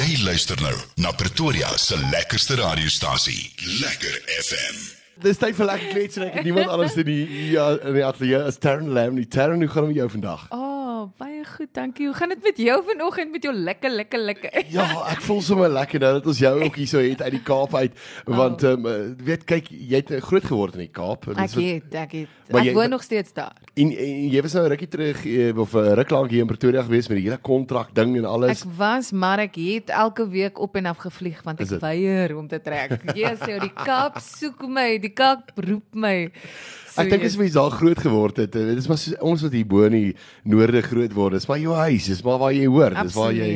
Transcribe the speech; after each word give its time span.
Jy 0.00 0.14
luister 0.24 0.56
nou 0.64 0.72
na 1.04 1.10
Pretoria 1.12 1.68
se 1.76 1.96
lekkerste 2.08 2.54
radiostasie, 2.56 3.50
Lekker 3.82 4.14
FM. 4.38 4.78
Dis 5.20 5.36
tyd 5.36 5.58
vir 5.58 5.68
lekker 5.68 5.90
klets 5.92 6.16
en 6.16 6.24
ek 6.24 6.38
het 6.38 6.46
niemand 6.46 6.70
anders 6.72 6.96
in 7.02 7.04
die 7.04 7.26
ja, 7.50 7.66
in 7.84 7.98
die 7.98 8.04
ateljee 8.06 8.40
as 8.48 8.56
Terren 8.62 8.94
Lam. 8.96 9.18
Die 9.20 9.28
Terren, 9.28 9.60
hoe 9.60 9.68
gaan 9.68 9.90
dit 9.90 9.92
met 9.92 10.00
jou 10.00 10.08
vandag? 10.14 10.46
Oh, 10.56 10.69
goed, 11.56 11.68
dankie. 11.74 12.06
Hoe 12.06 12.14
gaan 12.16 12.28
dit 12.28 12.42
met 12.42 12.56
jou 12.58 12.82
vanoggend 12.86 13.30
met 13.32 13.42
jou 13.42 13.54
lekker 13.54 13.90
lekker 13.90 14.18
lekker? 14.18 14.64
Ja, 14.76 14.86
ek 15.10 15.20
voel 15.20 15.40
sommer 15.42 15.68
lekker 15.68 16.00
nou 16.00 16.12
dat 16.18 16.26
ons 16.26 16.38
jou 16.38 16.52
ook 16.64 16.76
hier 16.76 16.86
so 16.86 16.98
het 16.98 17.22
uit 17.22 17.30
die 17.32 17.42
Kaap 17.42 17.74
uit 17.74 17.92
want 18.26 18.62
ehm 18.62 18.86
um, 18.86 19.16
weet 19.24 19.44
kyk, 19.44 19.68
jy 19.70 19.96
het 20.02 20.12
groot 20.24 20.44
geword 20.44 20.74
in 20.74 20.84
die 20.86 20.92
Kaap. 20.94 21.26
en 21.28 21.36
Ek 21.36 21.50
wat- 21.50 21.64
het, 21.64 21.94
ek 21.94 22.12
het. 22.12 22.28
Maar 22.50 22.60
Ek 22.60 22.66
jy- 22.66 22.74
woon 22.74 22.90
nog 22.90 23.02
steeds 23.02 23.32
daar. 23.32 23.52
En, 23.74 23.90
en 23.96 24.28
jy 24.28 24.40
was 24.42 24.52
nou 24.58 24.66
rukkie 24.68 24.88
terug 24.88 25.20
eh, 25.26 25.58
of 25.58 25.74
'n 25.74 25.94
ruk 25.94 26.10
lank 26.10 26.30
hier 26.30 26.40
in 26.40 26.46
Pretoria 26.50 26.82
gewees 26.82 27.08
met 27.08 27.18
die 27.18 27.26
hele 27.28 27.38
kontrak 27.38 27.94
ding 27.94 28.16
en 28.16 28.24
alles. 28.24 28.62
Ek 28.64 28.72
was, 28.76 29.12
maar 29.12 29.38
ek 29.38 29.54
het 29.54 29.90
elke 29.90 30.28
week 30.28 30.58
op 30.58 30.76
en 30.76 30.86
af 30.86 30.96
gevlieg 30.98 31.42
want 31.44 31.60
ek 31.60 31.78
weier 31.80 32.36
om 32.36 32.48
te 32.48 32.60
trek. 32.60 33.00
Jesus, 33.14 33.60
die 33.60 33.72
Kaap 33.84 34.18
soek 34.18 34.66
my, 34.68 34.98
die 34.98 35.12
Kaap 35.14 35.50
roep 35.56 35.94
my. 35.94 36.30
So, 36.90 37.04
Ek 37.04 37.10
dink 37.12 37.22
as 37.22 37.36
mens 37.38 37.54
daar 37.54 37.70
groot 37.70 38.00
geword 38.02 38.40
het, 38.42 38.56
eh, 38.58 38.64
dit 38.72 38.78
is 38.82 38.88
maar 38.90 38.98
so, 38.98 39.14
ons 39.22 39.42
wat 39.46 39.52
hier 39.54 39.66
bo 39.70 39.84
in 39.86 39.94
die 39.94 40.14
noorde 40.42 40.82
groot 40.82 41.12
word, 41.14 41.36
dis 41.38 41.46
maar 41.46 41.60
jou 41.62 41.76
huis, 41.78 42.08
dis 42.10 42.22
maar 42.26 42.40
waar 42.42 42.54
jy 42.56 42.66
hoor, 42.66 42.96
dis 42.98 43.14
waar 43.14 43.32
jy 43.36 43.50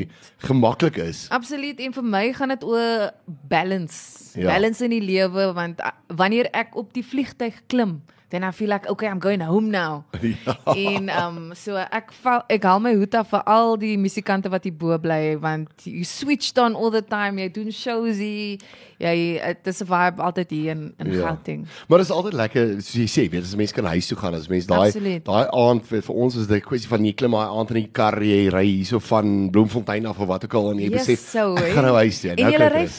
gemaklik 0.46 1.00
is. 1.02 1.24
Absoluut 1.34 1.80
en 1.82 1.96
vir 1.96 2.06
my 2.14 2.24
gaan 2.38 2.54
dit 2.54 2.62
oor 2.70 3.10
balance. 3.50 4.38
Ja. 4.38 4.52
Balance 4.52 4.84
in 4.86 4.94
die 4.94 5.02
lewe 5.02 5.48
want 5.56 5.82
ah, 5.82 5.96
wanneer 6.14 6.46
ek 6.54 6.78
op 6.78 6.94
die 6.94 7.02
vliegtyg 7.02 7.58
klim, 7.66 8.02
then 8.34 8.42
I 8.44 8.50
feel 8.50 8.68
like 8.68 8.88
okay, 8.90 9.06
I'm 9.08 9.20
going 9.20 9.40
home 9.40 9.70
now. 9.70 10.04
Ja. 10.44 10.56
En 10.74 11.08
um 11.24 11.52
so 11.54 11.76
ek 11.76 12.10
val, 12.22 12.42
ek 12.50 12.64
haal 12.66 12.80
my 12.80 12.94
hoed 12.96 13.14
af 13.14 13.28
vir 13.30 13.42
al 13.46 13.76
die 13.80 13.94
musikante 14.00 14.50
wat 14.50 14.64
hier 14.66 14.74
bo 14.76 14.96
bly 14.98 15.36
want 15.40 15.84
you 15.86 16.04
switched 16.04 16.58
on 16.58 16.74
all 16.74 16.90
the 16.90 17.02
time. 17.02 17.38
Jy 17.38 17.48
doen 17.52 17.70
shows 17.72 18.16
hier. 18.18 18.58
Jy 18.98 19.14
dit 19.40 19.66
is 19.66 19.80
'n 19.82 19.86
vibe 19.86 20.22
altyd 20.22 20.50
hier 20.50 20.70
in 20.72 20.94
in 20.98 21.12
Ja. 21.12 21.28
Gauteng. 21.28 21.66
Maar 21.88 21.98
dit 21.98 22.06
is 22.08 22.12
altyd 22.12 22.32
lekker 22.32 22.66
soos 22.82 22.94
jy 22.94 23.06
sê, 23.08 23.30
weet 23.30 23.42
as 23.42 23.54
mense 23.56 23.74
kan 23.74 23.84
huis 23.84 24.06
toe 24.08 24.18
gaan, 24.18 24.34
as 24.34 24.48
mense 24.48 24.66
daai 24.66 25.20
daai 25.24 25.46
aand 25.52 25.82
vir, 25.86 26.00
vir 26.02 26.14
ons 26.14 26.36
is 26.36 26.46
dit 26.46 26.56
'n 26.62 26.68
kwessie 26.68 26.88
van 26.88 27.04
jy 27.04 27.12
klim 27.12 27.30
daai 27.32 27.48
aand 27.48 27.70
in 27.70 27.76
die 27.82 27.90
kar, 27.92 28.18
jy 28.22 28.48
ry 28.50 28.64
hierso 28.66 28.98
van 29.00 29.50
Bloemfontein 29.50 30.06
af 30.06 30.18
of 30.18 30.28
wat 30.28 30.44
ook 30.44 30.54
al 30.54 30.70
en 30.70 30.78
jy 30.78 30.90
Yes, 30.90 31.06
besef 31.06 31.18
so, 31.20 31.54
ek 31.54 31.72
gaan 31.74 31.84
nou 31.84 31.94
huis 31.96 32.20
toe. 32.20 32.30
En 32.30 32.36
Nou 32.36 32.50
jy 32.52 32.58
kyk 32.58 32.72
ry 32.72 32.82
ek. 32.82 32.90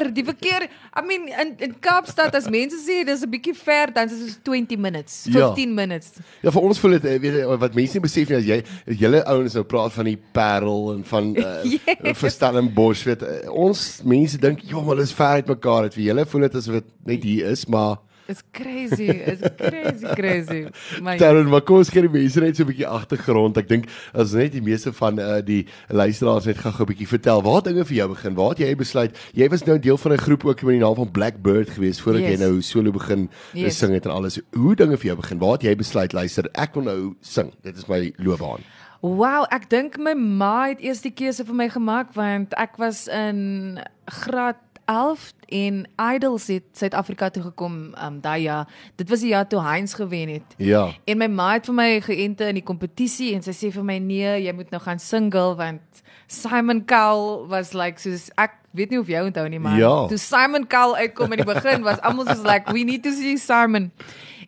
Ver. 0.00 0.10
Die 0.14 0.24
verkeer, 0.24 0.66
I 0.96 1.02
mean 1.06 1.28
in 1.28 1.54
in 1.58 1.74
Kaapstad 1.80 2.34
as 2.34 2.48
mense 2.50 2.76
sê 2.84 3.04
dis 3.06 3.22
'n 3.22 3.30
bietjie 3.30 3.54
ver, 3.54 3.92
dan 3.92 4.06
is 4.08 4.18
dit 4.34 4.44
20 4.44 4.76
minutes, 4.78 5.24
Ja. 5.28 5.48
15 5.54 5.74
minutes. 5.74 6.12
Ja, 6.42 6.50
vir 6.50 6.62
ons 6.62 6.78
voel 6.78 6.90
dit 6.98 7.04
eh, 7.04 7.18
weet 7.20 7.34
jy 7.40 7.56
wat 7.58 7.74
mense 7.74 7.94
nie 7.94 8.00
besef 8.02 8.28
nie 8.28 8.36
as 8.38 8.44
jy 8.44 8.62
julle 8.98 9.24
ouens 9.26 9.54
nou 9.54 9.64
praat 9.64 9.92
van 9.92 10.04
die 10.04 10.18
Parel 10.32 10.92
en 10.94 11.04
van 11.04 11.36
uh, 11.36 11.62
Yes. 11.74 12.18
vir 12.18 12.30
Stellenbosch, 12.30 13.04
weet 13.04 13.22
uh, 13.22 13.50
ons 13.50 14.00
mense 14.04 14.38
dink 14.38 14.60
ja, 14.68 14.80
maar 14.80 14.96
dit 14.96 15.04
is 15.04 15.12
ver 15.12 15.26
uit 15.40 15.46
mekaar. 15.48 15.82
Dit 15.88 15.94
vir 15.94 16.04
julle 16.04 16.26
voel 16.26 16.40
dit 16.48 16.54
asof 16.54 16.74
dit 16.74 16.84
net 17.06 17.22
hier 17.22 17.46
is, 17.50 17.66
maar 17.66 17.96
It's 18.26 18.42
crazy. 18.52 19.08
It's 19.10 19.42
crazy 19.56 20.06
crazy. 20.14 20.66
My 21.02 21.16
Darren, 21.20 21.48
maar 21.52 21.60
kom 21.66 21.76
ons 21.82 21.90
gee 21.92 22.00
die 22.06 22.10
mense 22.12 22.40
net 22.40 22.56
so 22.56 22.64
'n 22.64 22.70
bietjie 22.72 22.86
agtergrond. 22.88 23.56
Ek 23.60 23.68
dink 23.68 23.84
as 24.14 24.32
net 24.32 24.52
die 24.52 24.62
meeste 24.64 24.92
van 24.92 25.18
uh, 25.20 25.40
die 25.44 25.66
luisteraars 25.88 26.46
net 26.48 26.58
gou-gou 26.58 26.84
'n 26.86 26.90
bietjie 26.92 27.08
vertel 27.08 27.42
waar 27.42 27.62
dinge 27.62 27.84
vir 27.84 27.96
jou 27.96 28.08
begin. 28.14 28.34
Waar 28.34 28.48
het 28.54 28.58
jy 28.64 28.74
besluit? 28.76 29.12
Jy 29.34 29.48
was 29.48 29.64
nou 29.66 29.78
deel 29.78 29.98
van 29.98 30.12
'n 30.12 30.18
groep 30.18 30.44
ook 30.44 30.62
met 30.62 30.74
die 30.78 30.84
naam 30.84 30.94
van 30.94 31.10
Blackbird 31.10 31.70
geweest 31.70 32.00
voordat 32.00 32.22
Yes. 32.22 32.30
jy 32.30 32.38
nou 32.46 32.62
solo 32.62 32.90
begin 32.90 33.28
yes. 33.52 33.62
Yes. 33.62 33.78
sing 33.78 33.92
het 33.92 34.04
en 34.06 34.10
alles. 34.12 34.40
Hoe 34.52 34.74
dinge 34.74 34.96
vir 34.96 35.06
jou 35.06 35.16
begin? 35.16 35.38
Waar 35.38 35.52
het 35.52 35.62
jy 35.62 35.76
besluit 35.76 36.12
luister, 36.12 36.48
ek 36.54 36.74
wil 36.74 36.82
nou 36.82 37.14
sing. 37.20 37.52
Dit 37.62 37.76
is 37.76 37.86
my 37.88 38.12
loopbaan. 38.16 38.60
Wow, 39.04 39.44
ek 39.52 39.68
dink 39.68 39.98
my 39.98 40.14
ma 40.14 40.68
het 40.72 40.80
eers 40.80 41.02
die 41.04 41.12
keuse 41.12 41.44
vir 41.44 41.54
my 41.54 41.68
gemaak 41.68 42.14
want 42.16 42.54
ek 42.56 42.78
was 42.80 43.06
in 43.06 43.78
graad 44.08 44.56
11 44.86 45.32
en 45.48 45.84
Idols 46.14 46.46
het 46.46 46.62
Suid-Afrika 46.72 47.28
toe 47.30 47.42
gekom 47.42 47.94
um 47.94 48.20
daai 48.20 48.42
jaar. 48.42 48.68
Dit 48.96 49.08
was 49.08 49.20
die 49.20 49.28
jaar 49.32 49.46
toe 49.48 49.60
Heinz 49.62 49.94
gewen 49.94 50.28
het. 50.28 50.54
Ja. 50.56 50.88
En 51.04 51.18
my 51.18 51.26
ma 51.26 51.52
het 51.52 51.66
vir 51.66 51.74
my 51.74 52.00
geënte 52.00 52.48
in 52.48 52.54
die 52.60 52.64
kompetisie 52.66 53.34
en 53.34 53.42
sy 53.42 53.52
sê 53.52 53.70
vir 53.72 53.84
my 53.84 53.98
nee, 53.98 54.42
jy 54.46 54.52
moet 54.52 54.70
nou 54.70 54.82
gaan 54.82 54.98
single 54.98 55.54
want 55.56 56.02
Simon 56.26 56.84
Cowell 56.84 57.46
was 57.48 57.72
like 57.74 58.00
soos 58.00 58.30
ek 58.40 58.56
weet 58.74 58.90
nie 58.90 58.98
of 58.98 59.08
jy 59.08 59.20
onthou 59.28 59.48
nie 59.48 59.58
maar 59.62 59.78
Ja. 59.78 60.06
toe 60.08 60.18
Simon 60.18 60.66
Cowell 60.66 60.94
uitkom 61.06 61.32
in 61.32 61.44
die 61.44 61.54
begin 61.54 61.82
was 61.84 62.00
almal 62.00 62.26
soos 62.26 62.42
like 62.44 62.72
we 62.72 62.82
need 62.84 63.02
to 63.02 63.12
see 63.12 63.36
Simon. 63.36 63.92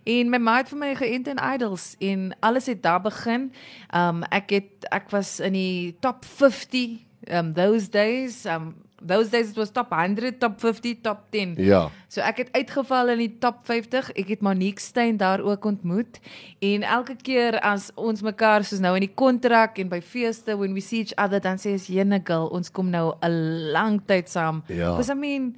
En 0.06 0.31
my 0.31 0.39
ma 0.39 0.56
het 0.60 0.69
vir 0.71 0.78
my 0.78 0.94
geënt 0.94 1.28
in 1.28 1.39
Idols 1.55 1.94
en 1.99 2.31
alles 2.41 2.66
het 2.66 2.83
daar 2.83 3.00
begin. 3.03 3.53
Um 3.94 4.22
ek 4.31 4.50
het 4.50 4.87
ek 4.94 5.10
was 5.10 5.41
in 5.41 5.53
die 5.53 5.97
top 6.00 6.25
50 6.25 7.00
um 7.31 7.53
those 7.55 7.89
days 7.91 8.44
um 8.47 8.75
those 9.01 9.31
days 9.31 9.51
it 9.51 9.57
was 9.57 9.71
top 9.71 9.91
100, 9.91 10.41
top 10.41 10.61
50, 10.61 10.95
top 11.03 11.31
10. 11.31 11.55
Ja. 11.59 11.91
So 12.09 12.21
ek 12.21 12.37
het 12.37 12.53
uitgeval 12.57 13.12
in 13.15 13.19
die 13.19 13.33
top 13.43 13.67
50. 13.69 14.11
Ek 14.17 14.29
het 14.29 14.41
Monique 14.41 14.81
Steyn 14.81 15.17
daar 15.21 15.41
ook 15.45 15.65
ontmoet 15.65 16.21
en 16.65 16.83
elke 16.83 17.17
keer 17.17 17.61
as 17.61 17.91
ons 17.95 18.23
mekaar 18.23 18.65
soos 18.65 18.81
nou 18.81 18.95
in 18.97 19.07
die 19.07 19.15
kontrak 19.15 19.79
en 19.79 19.89
by 19.93 20.01
feeste 20.01 20.57
when 20.57 20.73
we 20.75 20.81
see 20.81 21.05
each 21.05 21.15
other 21.21 21.41
dan 21.41 21.61
sê 21.61 21.77
ons 21.77 21.89
jene 21.93 22.21
girl, 22.25 22.49
ons 22.49 22.71
kom 22.71 22.91
nou 22.91 23.15
'n 23.23 23.73
lang 23.73 24.01
tyd 24.07 24.29
saam. 24.29 24.62
Ja. 24.69 24.91
Because 24.97 25.11
I 25.11 25.15
mean 25.15 25.57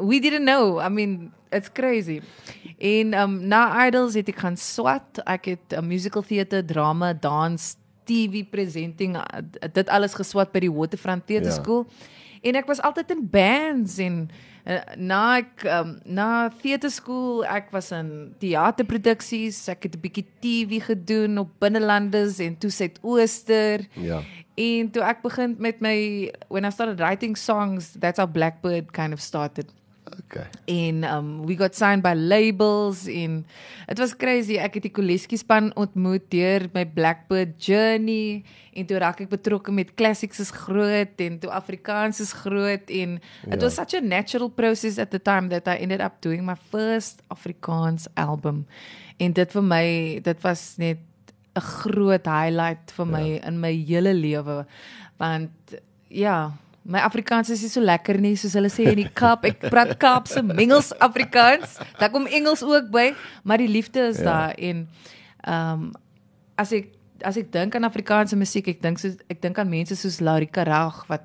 we 0.00 0.20
didn't 0.20 0.44
know. 0.46 0.80
I 0.80 0.88
mean 0.88 1.32
it's 1.52 1.68
crazy. 1.72 2.20
En 2.78 3.14
um 3.14 3.48
na 3.48 3.86
Idols 3.86 4.14
het 4.14 4.28
ek 4.28 4.38
gaan 4.38 4.56
swat. 4.56 5.20
Ek 5.26 5.44
het 5.44 5.74
'n 5.76 5.86
musical 5.86 6.22
theater, 6.22 6.64
drama, 6.64 7.12
dans, 7.12 7.76
TV 8.10 8.44
presenting 8.50 9.16
uh, 9.16 9.22
dit 9.72 9.88
alles 9.88 10.14
geswat 10.18 10.52
by 10.52 10.64
die 10.66 10.72
Waterfront 10.72 11.26
Theatre 11.26 11.52
Ja. 11.52 11.62
School. 11.62 11.86
En 12.40 12.56
ek 12.56 12.68
was 12.70 12.80
altyd 12.80 13.10
in 13.10 13.26
bands 13.30 13.98
en 14.00 14.30
uh, 14.64 14.80
na 14.96 15.22
ek 15.40 15.64
um, 15.68 15.96
na 16.04 16.48
theater 16.62 16.92
school 16.92 17.44
ek 17.44 17.68
was 17.74 17.90
in 17.92 18.32
teaterproduksies, 18.40 19.60
ek 19.72 19.88
het 19.88 19.96
'n 19.96 20.04
bietjie 20.04 20.26
TV 20.40 20.80
gedoen 20.84 21.38
op 21.44 21.50
binnelanders 21.60 22.38
en 22.40 22.56
toe 22.58 22.70
Suidooster. 22.70 23.84
Ja. 23.94 24.22
En 24.56 24.90
toe 24.90 25.02
ek 25.02 25.22
begin 25.22 25.56
met 25.58 25.80
my 25.80 26.30
when 26.48 26.64
I 26.64 26.70
started 26.70 27.00
writing 27.00 27.36
songs, 27.36 27.92
that's 28.00 28.18
how 28.18 28.26
Blackbird 28.26 28.92
kind 28.92 29.12
of 29.12 29.20
started. 29.20 29.68
Okay. 30.18 30.46
En 30.66 31.04
um 31.04 31.46
we 31.46 31.56
got 31.56 31.74
signed 31.74 32.02
by 32.02 32.12
labels 32.14 33.06
en 33.06 33.46
dit 33.86 33.98
was 33.98 34.16
crazy. 34.16 34.56
Ek 34.58 34.74
het 34.74 34.82
die 34.82 34.92
Koleski 34.94 35.36
span 35.36 35.70
ontmoet 35.78 36.28
deur 36.30 36.68
my 36.74 36.84
Blackbird 36.86 37.56
journey 37.64 38.42
en 38.72 38.86
toe 38.86 38.98
raak 39.02 39.20
ek 39.20 39.28
betrokke 39.32 39.72
met 39.74 39.94
classics 39.94 40.40
is 40.40 40.50
groot 40.50 41.20
en 41.20 41.38
toe 41.42 41.50
Afrikaans 41.50 42.20
is 42.20 42.32
groot 42.32 42.90
en 42.90 43.18
it 43.46 43.58
Ja. 43.58 43.60
was 43.62 43.74
such 43.74 43.94
a 43.94 44.00
natural 44.00 44.48
process 44.50 44.98
at 44.98 45.10
the 45.10 45.18
time 45.22 45.48
that 45.48 45.66
I 45.68 45.76
ended 45.82 46.00
up 46.00 46.20
doing 46.20 46.44
my 46.44 46.56
first 46.70 47.22
Afrikaans 47.28 48.06
album. 48.14 48.66
En 49.18 49.32
dit 49.32 49.52
vir 49.52 49.62
my, 49.62 50.20
dit 50.22 50.40
was 50.42 50.74
net 50.78 50.98
'n 51.56 51.60
groot 51.60 52.26
highlight 52.26 52.92
vir 52.96 53.06
my 53.06 53.26
ja. 53.34 53.46
in 53.46 53.60
my 53.60 53.72
hele 53.74 54.14
lewe 54.14 54.66
want 55.18 55.50
ja 56.08 56.52
My 56.82 56.98
Afrikaans 57.04 57.50
is 57.50 57.60
nie 57.62 57.68
so 57.68 57.80
lekker 57.84 58.18
nie 58.20 58.36
soos 58.40 58.54
hulle 58.56 58.70
sê 58.72 58.86
in 58.88 58.96
die 59.02 59.08
Kaap. 59.14 59.44
Ek 59.44 59.66
praat 59.70 59.98
Kaapse 60.00 60.42
mengels 60.42 60.92
Afrikaans. 60.98 61.76
Daar 61.98 62.10
kom 62.10 62.26
Engels 62.26 62.62
ook 62.64 62.88
by, 62.90 63.10
maar 63.44 63.58
die 63.60 63.68
liefde 63.68 64.00
is 64.08 64.18
Ja. 64.18 64.24
daar 64.24 64.54
en 64.58 64.88
ehm 65.44 65.72
um, 65.82 65.92
as 66.56 66.72
ek 66.72 66.88
as 67.24 67.36
ek 67.36 67.52
dink 67.52 67.74
aan 67.76 67.84
Afrikaanse 67.84 68.36
musiek, 68.36 68.66
ek 68.68 68.80
dink 68.82 68.98
soos 68.98 69.16
ek 69.28 69.40
dink 69.42 69.58
aan 69.58 69.68
mense 69.68 69.96
soos 69.96 70.20
Laurie 70.20 70.48
Karag 70.50 71.04
wat 71.08 71.22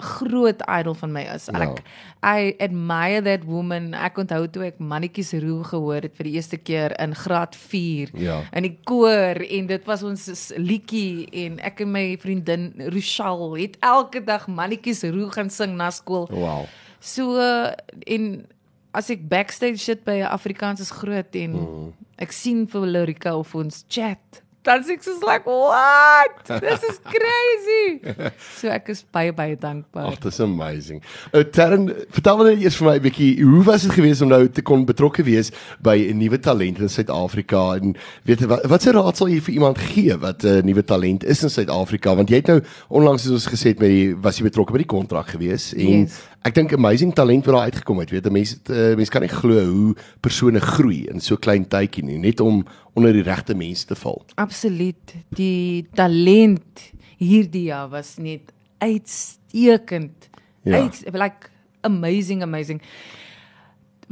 groot 0.00 0.62
idol 0.68 0.94
van 0.94 1.12
my 1.12 1.22
is. 1.34 1.48
Ja. 1.52 1.60
Ek 1.66 1.82
I 2.20 2.54
admire 2.60 3.22
that 3.24 3.46
woman. 3.48 3.94
Ek 3.96 4.18
onthou 4.20 4.44
toe 4.52 4.66
ek 4.68 4.80
Mannetjies 4.82 5.32
Roe 5.40 5.64
gehoor 5.64 6.04
het 6.04 6.16
vir 6.18 6.28
die 6.28 6.34
eerste 6.36 6.58
keer 6.60 6.94
in 7.00 7.14
graad 7.16 7.56
4 7.56 8.12
Ja. 8.20 8.42
in 8.52 8.68
die 8.68 8.76
koor 8.84 9.40
en 9.40 9.66
dit 9.66 9.88
was 9.88 10.02
ons 10.02 10.52
liedjie 10.56 11.28
en 11.46 11.58
ek 11.64 11.80
en 11.80 11.92
my 11.92 12.04
vriendin 12.20 12.72
Rochelle 12.92 13.54
het 13.60 13.78
elke 13.80 14.20
dag 14.24 14.48
Mannetjies 14.48 15.02
Roe 15.08 15.30
gaan 15.30 15.50
sing 15.50 15.76
na 15.76 15.90
skool. 15.90 16.28
Wow. 16.30 16.66
So 17.00 17.40
uh, 17.40 17.72
en 18.06 18.46
as 18.92 19.10
ek 19.10 19.24
backstage 19.30 19.80
sit 19.80 20.04
by 20.04 20.20
Afrikaans 20.26 20.80
is 20.80 20.92
groot 20.92 21.36
en 21.38 21.56
mm. 21.56 21.90
ek 22.20 22.34
sien 22.34 22.66
vir 22.68 22.86
Lorika 22.86 23.36
of 23.38 23.54
ons 23.54 23.84
chat. 23.88 24.42
Dan 24.62 24.82
sê 24.84 24.92
ek 24.98 25.04
soos 25.06 25.22
like 25.24 25.46
what? 25.48 26.42
This 26.60 26.82
is 26.84 26.98
crazy. 27.14 28.00
so 28.60 28.68
ek 28.68 28.90
is 28.92 29.00
baie 29.08 29.32
baie 29.32 29.56
dankbaar. 29.56 30.10
Ag, 30.12 30.18
dit 30.20 30.26
is 30.32 30.40
amazing. 30.44 31.00
Uh, 31.32 31.44
Terren, 31.48 31.86
vertel 32.12 32.36
my 32.36 32.44
net 32.50 32.60
eers 32.66 32.76
vir 32.76 32.88
my 32.90 32.96
'n 32.98 33.04
bietjie, 33.06 33.30
hoe 33.40 33.62
was 33.64 33.86
dit 33.88 33.92
geweest 33.96 34.20
om 34.26 34.28
nou 34.28 34.42
te 34.52 34.60
kon 34.62 34.84
betrokke 34.84 35.24
wees 35.24 35.48
by 35.80 35.96
'n 36.12 36.18
nuwe 36.20 36.38
talent 36.38 36.78
in 36.78 36.88
Suid-Afrika 36.92 37.62
en 37.80 37.96
weet 38.28 38.40
jy 38.44 38.46
wat 38.52 38.66
wat 38.68 38.82
se 38.82 38.92
raad 38.92 39.16
sal 39.16 39.28
jy 39.32 39.40
vir 39.40 39.54
iemand 39.54 39.78
gee 39.78 40.16
wat 40.20 40.44
'n 40.44 40.60
uh, 40.60 40.62
nuwe 40.62 40.84
talent 40.84 41.24
is 41.24 41.42
in 41.42 41.48
Suid-Afrika 41.50 42.14
want 42.14 42.28
jy 42.28 42.36
het 42.44 42.52
nou 42.52 42.60
onlangs 42.88 43.22
soos 43.24 43.32
ons 43.40 43.48
gesê 43.48 43.72
het 43.72 43.80
met 43.80 43.88
die 43.88 44.14
was 44.14 44.36
jy 44.36 44.44
betrokke 44.44 44.72
by 44.76 44.84
die 44.84 44.92
kontrak 44.96 45.28
geweest 45.32 45.72
en 45.72 46.04
Yes. 46.04 46.20
Ek 46.44 46.54
dink 46.56 46.72
amazing 46.72 47.12
talent 47.14 47.44
wat 47.46 47.54
daar 47.54 47.68
uitgekom 47.68 47.98
het. 48.00 48.10
Weet 48.10 48.30
mense 48.32 48.56
uh, 48.70 48.94
mense 48.96 49.12
kan 49.12 49.22
nie 49.22 49.32
glo 49.32 49.64
hoe 49.66 49.94
persone 50.24 50.60
groei 50.60 51.02
in 51.12 51.20
so 51.20 51.36
klein 51.36 51.66
tydjie 51.68 52.04
nie, 52.04 52.18
net 52.18 52.40
om 52.40 52.62
onder 52.96 53.12
die 53.12 53.22
regte 53.26 53.54
mense 53.54 53.86
te 53.86 53.94
val. 53.94 54.22
Absoluut. 54.40 55.14
Die 55.36 55.86
talent 55.94 56.86
hierdie 57.20 57.66
jaar 57.68 57.88
was 57.92 58.16
net 58.18 58.52
uitstekend. 58.80 60.28
Ja. 60.64 60.80
Uit 60.82 61.02
like 61.12 61.48
amazing 61.80 62.42
amazing. 62.42 62.80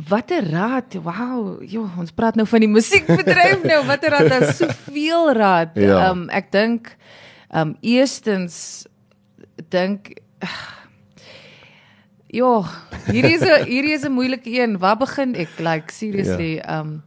Watter 0.09 0.45
raad? 0.51 0.95
Wow, 1.03 1.59
joh, 1.67 1.89
ons 1.99 2.13
praat 2.15 2.37
nou 2.39 2.47
van 2.47 2.63
die 2.63 2.71
musiekbedryf 2.71 3.65
nou. 3.67 3.81
Watter 3.89 4.15
raad? 4.15 4.29
Daar's 4.31 4.57
soveel 4.61 5.33
raad. 5.35 5.75
Ehm 5.77 5.89
Ja. 5.89 6.11
um, 6.11 6.29
ek 6.29 6.53
dink 6.53 6.93
ehm 7.51 7.69
um, 7.73 7.77
eerstens 7.81 8.87
dink 9.73 10.13
Ja, 12.31 12.61
hierdie 13.09 13.35
is 13.35 13.41
'n 13.43 13.65
hierdie 13.65 13.93
is 13.97 14.05
'n 14.05 14.13
moeilike 14.13 14.51
een. 14.61 14.79
Waar 14.79 14.97
begin 14.97 15.35
ek? 15.35 15.59
Like 15.59 15.93
seriously, 15.93 16.59
ehm 16.59 16.81
um, 16.81 17.03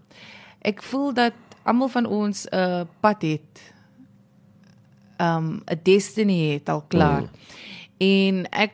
ek 0.61 0.81
voel 0.81 1.13
dat 1.13 1.33
almal 1.63 1.87
van 1.87 2.05
ons 2.05 2.45
'n 2.49 2.55
uh, 2.57 2.81
pad 2.99 3.21
het. 3.21 3.73
Ehm 5.17 5.59
'n 5.65 5.79
destiny 5.83 6.53
het 6.53 6.69
al 6.69 6.81
klaar. 6.87 7.21
Mm. 7.21 7.29
En 7.97 8.49
ek 8.51 8.73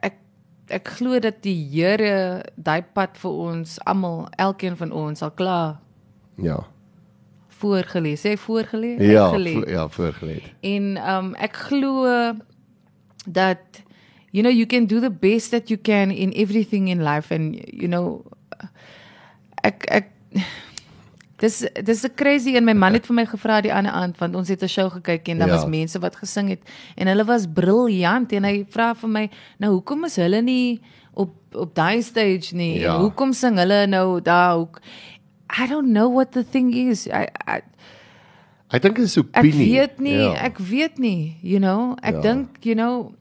ek 0.00 0.14
ek 0.68 0.88
glo 0.88 1.18
dat 1.18 1.42
die 1.42 1.68
Here 1.72 2.42
daai 2.56 2.82
pad 2.82 3.16
vir 3.18 3.30
ons 3.30 3.78
almal, 3.84 4.28
elkeen 4.36 4.76
van 4.76 4.92
ons 4.92 5.22
al 5.22 5.30
klaar 5.30 5.78
Ja. 6.36 6.66
voorgelees. 7.48 8.20
Sê 8.26 8.36
voorgelees? 8.36 9.00
Ja, 9.00 9.30
vo- 9.30 9.68
ja, 9.70 9.88
voorgelê. 9.88 10.42
En 10.60 10.96
um 11.14 11.34
ek 11.34 11.56
glo 11.56 12.04
dat 13.26 13.58
you 14.36 14.42
know 14.44 14.52
you 14.52 14.66
can 14.68 14.84
do 14.86 15.00
the 15.00 15.10
best 15.10 15.50
that 15.56 15.70
you 15.72 15.78
can 15.80 16.10
in 16.12 16.32
everything 16.36 16.88
in 16.92 17.00
life 17.02 17.32
and 17.34 17.56
you 17.72 17.88
know 17.88 18.06
ek 19.64 19.86
ek 20.00 20.06
Dis 21.36 21.58
dis 21.84 22.00
'n 22.08 22.14
crazy 22.16 22.54
en 22.56 22.64
my 22.64 22.72
man 22.72 22.94
het 22.96 23.04
vir 23.06 23.12
my 23.18 23.24
gevra 23.28 23.58
die 23.60 23.72
ander 23.72 23.92
aand 23.92 24.16
want 24.22 24.36
ons 24.40 24.48
het 24.48 24.62
'n 24.64 24.68
show 24.72 24.88
gekyk 24.88 25.28
en 25.28 25.38
daar 25.38 25.48
Ja. 25.52 25.54
was 25.60 25.66
mense 25.68 25.98
wat 26.00 26.16
gesing 26.16 26.48
het 26.48 26.62
en 26.96 27.06
hulle 27.12 27.24
was 27.28 27.44
briljant 27.46 28.32
en 28.32 28.44
hy 28.44 28.64
vra 28.70 28.94
vir 28.94 29.08
my 29.10 29.24
nou 29.60 29.70
hoekom 29.76 30.04
is 30.08 30.16
hulle 30.16 30.40
nie 30.42 30.80
op 31.14 31.34
op 31.54 31.74
daai 31.74 32.00
stage 32.02 32.54
nie 32.56 32.80
Ja. 32.80 32.94
en 32.94 33.00
hoekom 33.04 33.32
sing 33.34 33.58
hulle 33.58 33.86
nou 33.86 34.20
daar 34.22 34.56
ook 34.56 34.80
I 35.62 35.66
don't 35.68 35.92
know 35.92 36.08
what 36.14 36.32
the 36.32 36.42
thing 36.42 36.72
is 36.72 37.06
I, 37.06 37.28
I 37.46 37.60
Ek 38.72 38.82
dink 38.82 38.96
dit 38.96 39.04
is 39.04 39.16
Ek 39.18 39.24
opinie. 39.36 39.72
weet 39.76 40.00
nie, 40.00 40.16
Ja. 40.18 40.32
ek 40.42 40.58
weet 40.58 40.98
nie, 40.98 41.36
you 41.42 41.58
know. 41.60 41.94
Ek 42.02 42.14
Ja. 42.14 42.20
dink, 42.20 42.64
you 42.64 42.74
know, 42.74 43.12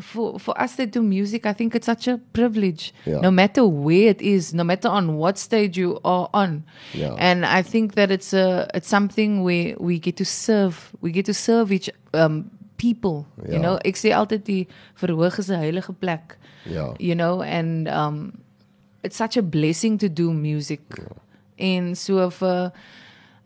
for 0.00 0.38
for 0.40 0.54
us 0.60 0.74
that 0.76 0.90
do 0.92 1.02
music, 1.02 1.46
I 1.46 1.52
think 1.52 1.74
it's 1.74 1.86
such 1.86 2.08
a 2.08 2.18
privilege. 2.32 2.92
Ja. 3.06 3.20
No 3.20 3.30
matter 3.30 3.64
where 3.64 4.08
it 4.10 4.20
is, 4.20 4.52
no 4.52 4.64
matter 4.64 4.88
on 4.88 5.16
what 5.16 5.38
stage 5.38 5.76
you 5.78 6.00
are 6.04 6.28
on. 6.32 6.64
Ja. 6.92 7.14
And 7.18 7.44
I 7.44 7.62
think 7.62 7.94
that 7.94 8.10
it's 8.10 8.32
a 8.32 8.68
it's 8.74 8.88
something 8.88 9.42
where 9.44 9.76
we 9.78 9.98
get 9.98 10.16
to 10.16 10.24
serve, 10.24 10.92
we 11.00 11.12
get 11.12 11.26
to 11.26 11.34
serve 11.34 11.72
each 11.72 11.90
um 12.12 12.50
people, 12.76 13.26
Ja. 13.46 13.52
you 13.54 13.58
know. 13.60 13.78
Ek 13.84 13.96
sê 13.96 14.10
altyd 14.12 14.44
die 14.44 14.66
verhoog 15.00 15.38
is 15.38 15.48
'n 15.50 15.60
heilige 15.60 15.92
plek. 15.92 16.38
Ja. 16.64 16.94
You 16.98 17.14
know, 17.14 17.42
and 17.42 17.88
um 17.88 18.32
it's 19.02 19.16
such 19.16 19.36
a 19.36 19.42
blessing 19.42 19.98
to 19.98 20.08
do 20.08 20.32
music. 20.32 20.80
En 21.56 21.94
so 21.94 22.30
vir 22.30 22.72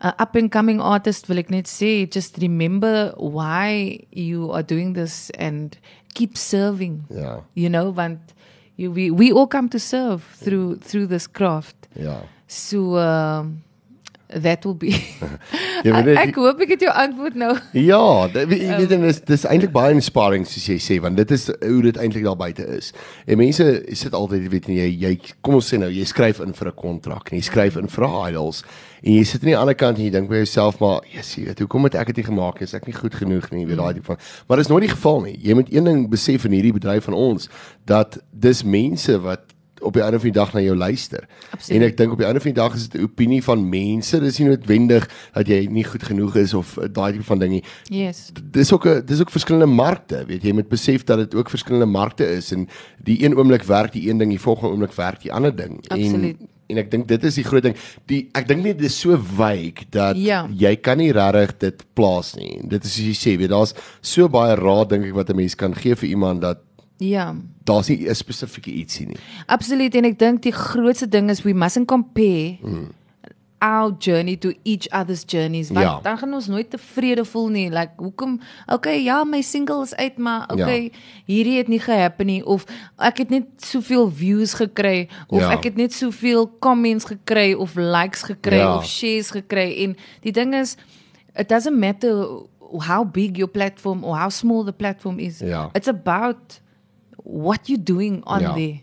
'n 0.00 0.12
up 0.18 0.36
and 0.36 0.50
coming 0.50 0.80
artist 0.80 1.28
wil 1.28 1.38
ek 1.38 1.50
net 1.50 1.66
sê 1.66 2.06
just 2.10 2.38
remember 2.38 3.12
why 3.18 3.98
you 4.12 4.50
are 4.52 4.62
doing 4.62 4.94
this 4.94 5.30
and 5.34 5.76
keep 6.14 6.36
serving. 6.36 7.04
Ja. 7.10 7.42
You 7.54 7.68
know, 7.68 7.90
want 7.90 8.20
you 8.76 8.90
we 8.90 9.10
we 9.10 9.32
all 9.32 9.46
come 9.46 9.68
to 9.68 9.78
serve 9.78 10.22
through 10.38 10.76
through 10.76 11.06
this 11.06 11.26
craft. 11.26 11.88
Ja. 11.96 12.22
So 12.46 12.96
um 12.96 13.62
that 14.28 14.64
will 14.64 14.76
be 14.76 14.92
weet 15.82 16.04
net- 16.04 16.16
ek, 16.16 16.28
ek 16.28 16.34
hoop 16.36 16.60
ek 16.60 16.69
het 16.75 16.80
jou 16.84 16.92
antwoord 16.92 17.34
nou. 17.34 17.54
Ja, 17.88 18.28
dit 18.28 18.48
weet 18.48 18.92
en 18.92 19.00
dis 19.06 19.20
dis 19.25 19.44
eintlik 19.48 19.72
baie 19.72 19.94
inspiring 19.96 20.44
soos 20.46 20.66
jy 20.69 20.76
sê 20.82 20.98
want 21.00 21.16
dit 21.16 21.30
is 21.30 21.46
hoe 21.62 21.82
dit 21.82 21.96
eintlik 21.96 22.25
daar 22.26 22.36
buite 22.36 22.66
is. 22.76 22.92
En 23.26 23.38
mense 23.40 23.64
sit 23.96 24.12
altyd 24.12 24.48
weet 24.52 24.69
jy 24.69 24.88
jy 25.06 25.14
kom 25.40 25.54
ons 25.60 25.72
sê 25.72 25.78
nou 25.80 25.88
jy 25.90 26.04
skryf 26.04 26.40
in 26.44 26.52
vir 26.52 26.69
'n 26.69 26.76
kontrak 26.76 27.32
en 27.32 27.38
jy 27.38 27.44
skryf 27.48 27.76
in 27.80 27.88
vir 27.88 28.08
idols 28.28 28.62
en 29.02 29.12
jy 29.14 29.25
sit 29.25 29.42
aan 29.42 29.52
die 29.54 29.56
ander 29.56 29.75
kant 29.78 29.98
en 29.98 30.04
jy 30.04 30.10
dink 30.10 30.28
by 30.28 30.42
jouself 30.42 30.81
maar 30.81 31.00
yes, 31.14 31.34
jy 31.36 31.44
weet 31.46 31.58
hoekom 31.64 31.84
het 31.84 31.94
ek 31.94 32.06
dit 32.12 32.16
nie 32.16 32.28
gemaak? 32.34 32.60
Is 32.62 32.74
ek 32.74 32.86
nie 32.86 32.94
goed 32.96 33.14
genoeg 33.14 33.50
nie? 33.50 33.64
Weet 33.66 33.78
daai 33.78 33.94
tipe 33.94 34.06
van. 34.12 34.19
Maar 34.48 34.58
dis 34.58 34.69
nooit 34.69 34.82
die 34.88 34.92
geval 34.96 35.20
nie. 35.22 35.38
Jy 35.40 35.54
moet 35.54 35.72
een 35.72 35.84
ding 35.84 36.08
besef 36.10 36.44
in 36.44 36.52
hierdie 36.52 36.72
bedryf 36.74 37.04
van 37.04 37.14
ons 37.14 37.48
dat 37.86 38.19
dis 38.32 38.62
mense 38.64 39.19
wat 39.20 39.54
op 39.82 39.92
die 39.92 40.02
einde 40.02 40.19
van 40.19 40.28
die 40.30 40.38
dag 40.38 40.52
na 40.52 40.60
jou 40.60 40.76
luister. 40.76 41.26
Absoluut. 41.50 41.80
En 41.82 41.86
ek 41.88 41.96
dink 41.96 42.12
op 42.12 42.19
die 42.19 42.26
einde 42.26 42.40
van 42.40 42.52
die 42.52 42.60
dag 42.60 42.75
is 42.75 42.88
dit 42.88 43.00
'n 43.00 43.04
opinie 43.04 43.42
van 43.44 43.69
mense. 43.69 44.20
Dis 44.20 44.38
nie 44.38 44.48
noodwendig 44.48 45.08
dat 45.32 45.46
jy 45.48 45.66
nie 45.70 45.84
goed 45.84 46.02
genoeg 46.02 46.36
is 46.36 46.54
of 46.54 46.76
uh, 46.76 46.84
daai 46.92 47.12
tipe 47.12 47.25
van 47.25 47.38
ding 47.38 47.50
nie. 47.52 47.64
Yes. 47.88 48.30
Dis 48.50 48.72
ook 48.72 48.86
'n 48.86 49.02
dis 49.06 49.20
ook 49.20 49.30
verskillende 49.30 49.66
markte. 49.66 50.25
Weet 50.26 50.42
jy, 50.42 50.48
jy 50.48 50.54
moet 50.54 50.69
besef 50.69 51.04
dat 51.04 51.19
dit 51.19 51.34
ook 51.34 51.50
verskillende 51.50 51.86
markte 51.86 52.25
is 52.26 52.52
en 52.52 52.69
die 53.02 53.25
een 53.25 53.36
oomblik 53.36 53.62
werk 53.62 53.92
die 53.92 54.08
een 54.10 54.19
ding, 54.19 54.30
die 54.30 54.40
volgende 54.40 54.70
oomblik 54.72 54.92
werk 54.92 55.22
die 55.22 55.32
ander 55.32 55.54
ding. 55.56 55.81
Absoluut. 55.88 56.36
En 56.40 56.48
en 56.69 56.76
ek 56.76 56.90
dink 56.92 57.08
dit 57.08 57.24
is 57.24 57.34
die 57.34 57.44
groot 57.44 57.62
ding. 57.62 57.76
Die 58.10 58.28
ek 58.36 58.48
dink 58.48 58.62
net 58.62 58.78
dit 58.78 58.90
is 58.90 59.00
so 59.00 59.16
wyk 59.38 59.86
dat 59.90 60.16
Ja. 60.20 60.46
jy 60.52 60.76
kan 60.76 60.98
nie 60.98 61.12
regtig 61.12 61.58
dit 61.58 61.84
plaas 61.94 62.34
nie. 62.36 62.60
Dit 62.69 62.84
is 62.84 62.94
soos 62.94 63.06
jy 63.06 63.16
sê, 63.16 63.38
weet 63.38 63.48
daar's 63.48 63.74
so 64.02 64.28
baie 64.28 64.54
raad 64.54 64.90
dink 64.90 65.04
ek 65.06 65.14
wat 65.14 65.31
'n 65.31 65.36
mens 65.36 65.54
kan 65.54 65.74
gee 65.74 65.94
vir 65.96 66.08
iemand 66.08 66.40
dat 66.42 66.58
Ja. 66.98 67.34
daar's 67.64 67.88
nie 67.88 68.08
'n 68.08 68.14
spesifieke 68.14 68.70
ietsie 68.70 69.06
nie. 69.06 69.16
Absoluut 69.46 69.94
en 69.94 70.04
ek 70.04 70.18
dink 70.18 70.42
die 70.42 70.52
grootste 70.52 71.08
ding 71.08 71.30
is 71.30 71.42
we 71.42 71.52
mustn't 71.54 71.86
compare 71.86 72.58
mm. 72.62 72.88
our 73.60 73.92
journey 73.98 74.36
to 74.36 74.52
each 74.64 74.86
other's 74.92 75.24
journeys 75.26 75.70
want 75.70 75.86
Ja. 75.86 76.00
dan 76.02 76.18
gaan 76.18 76.34
ons 76.34 76.46
nooit 76.46 76.70
tevrede 76.70 77.24
voel 77.24 77.48
nie 77.48 77.70
like 77.70 77.90
hoekom 77.96 78.40
okay 78.66 79.02
ja 79.02 79.24
my 79.24 79.40
single 79.42 79.82
is 79.82 79.94
uit 79.94 80.18
maar 80.18 80.48
okay 80.52 80.82
ja. 80.82 80.90
hierdie 81.24 81.56
het 81.58 81.68
nie 81.68 81.80
gehappen 81.80 82.26
nie 82.26 82.44
of 82.46 82.64
ek 82.98 83.18
het 83.18 83.30
net 83.30 83.44
soveel 83.56 84.10
views 84.10 84.54
gekry 84.54 85.08
of 85.28 85.40
Ja. 85.40 85.50
ek 85.52 85.64
het 85.64 85.76
net 85.76 85.92
soveel 85.92 86.50
comments 86.60 87.04
gekry 87.04 87.52
of 87.54 87.74
likes 87.74 88.22
gekry 88.22 88.56
Ja. 88.58 88.76
of 88.76 88.86
shares 88.86 89.30
gekry 89.30 89.82
en 89.84 89.96
die 90.22 90.32
ding 90.32 90.54
is 90.54 90.76
it 91.36 91.48
doesn't 91.48 91.78
matter 91.78 92.26
how 92.86 93.04
big 93.04 93.36
your 93.36 93.50
platform 93.50 94.04
or 94.04 94.16
how 94.16 94.28
small 94.30 94.64
the 94.64 94.72
platform 94.72 95.18
is 95.18 95.38
Ja. 95.40 95.70
it's 95.74 95.88
about 95.88 96.60
what 97.28 97.69
you're 97.69 97.76
doing 97.76 98.22
on 98.25 98.40
Ja. 98.40 98.54
there 98.54 98.80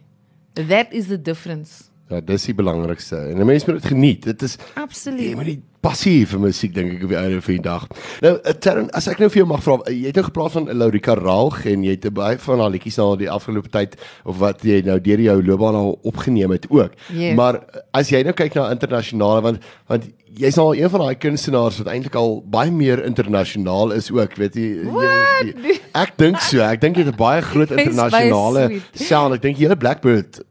That 0.55 0.93
is 0.93 1.07
the 1.07 1.17
difference. 1.17 1.89
Ja, 2.05 2.19
dis 2.21 2.43
die 2.45 2.53
belangrikste. 2.53 3.17
En 3.17 3.39
'n 3.41 3.45
mens 3.45 3.65
moet 3.65 3.81
dit 3.81 3.85
geniet. 3.85 4.23
Dit 4.23 4.41
is 4.41 4.57
Absoluut. 4.73 5.19
jy 5.29 5.35
moet 5.35 5.45
die 5.45 5.61
passie 5.81 6.25
vir 6.27 6.39
musiek 6.39 6.73
dink 6.73 6.93
ek 6.93 7.03
op 7.03 7.09
die 7.09 7.17
einde 7.17 7.41
van 7.41 7.53
die 7.53 7.61
dag. 7.61 7.87
Nou, 8.21 8.33
uh, 8.37 8.53
Terren, 8.61 8.89
as 8.91 9.07
ek 9.07 9.19
nou 9.19 9.29
vir 9.29 9.41
jou 9.41 9.47
mag 9.47 9.63
vra, 9.63 9.77
jy 9.89 10.05
het 10.05 10.15
nou 10.15 10.25
gepraat 10.25 10.51
van 10.51 10.69
Laurika 10.77 11.15
Raag 11.17 11.65
en 11.65 11.83
jy 11.83 11.95
het 11.97 12.13
baie 12.13 12.37
van 12.37 12.59
haar 12.59 12.69
liedjies 12.69 12.97
nou 12.97 13.17
die 13.17 13.29
afgelope 13.29 13.69
tyd 13.69 13.97
of 14.23 14.37
wat 14.37 14.61
jy 14.61 14.81
nou 14.85 14.99
deur 14.99 15.19
jou 15.19 15.43
loopbaan 15.43 15.75
al 15.75 15.99
opgeneem 16.03 16.51
het 16.51 16.69
ook. 16.69 16.93
Yes. 17.13 17.35
Maar 17.35 17.55
uh, 17.55 17.81
as 17.91 18.09
jy 18.09 18.23
nou 18.23 18.33
kyk 18.33 18.53
na 18.53 18.69
internasionale 18.71 19.41
want 19.41 19.59
want 19.87 20.09
jy's 20.35 20.55
nou 20.55 20.67
al 20.67 20.75
een 20.75 20.89
van 20.89 20.99
daai 20.99 21.15
kunstenaars 21.15 21.77
wat 21.81 21.87
eintlik 21.87 22.15
al 22.15 22.41
baie 22.45 22.71
meer 22.71 23.03
internasionaal 23.05 23.95
is 23.97 24.11
ook, 24.11 24.35
weet 24.35 24.55
jy. 24.55 24.67
jy, 24.83 25.53
jy 25.63 25.79
ek 25.93 26.17
dink 26.17 26.41
so. 26.43 26.61
Ek 26.61 26.81
dink 26.81 26.97
jy 26.97 27.05
het 27.05 27.13
'n 27.13 27.17
baie 27.17 27.41
groot 27.41 27.71
internasionale 27.71 28.81
sound. 28.93 29.33
Ek 29.33 29.41
dink 29.41 29.57
die 29.57 29.65
hele 29.65 29.77
Blackbird 29.77 30.41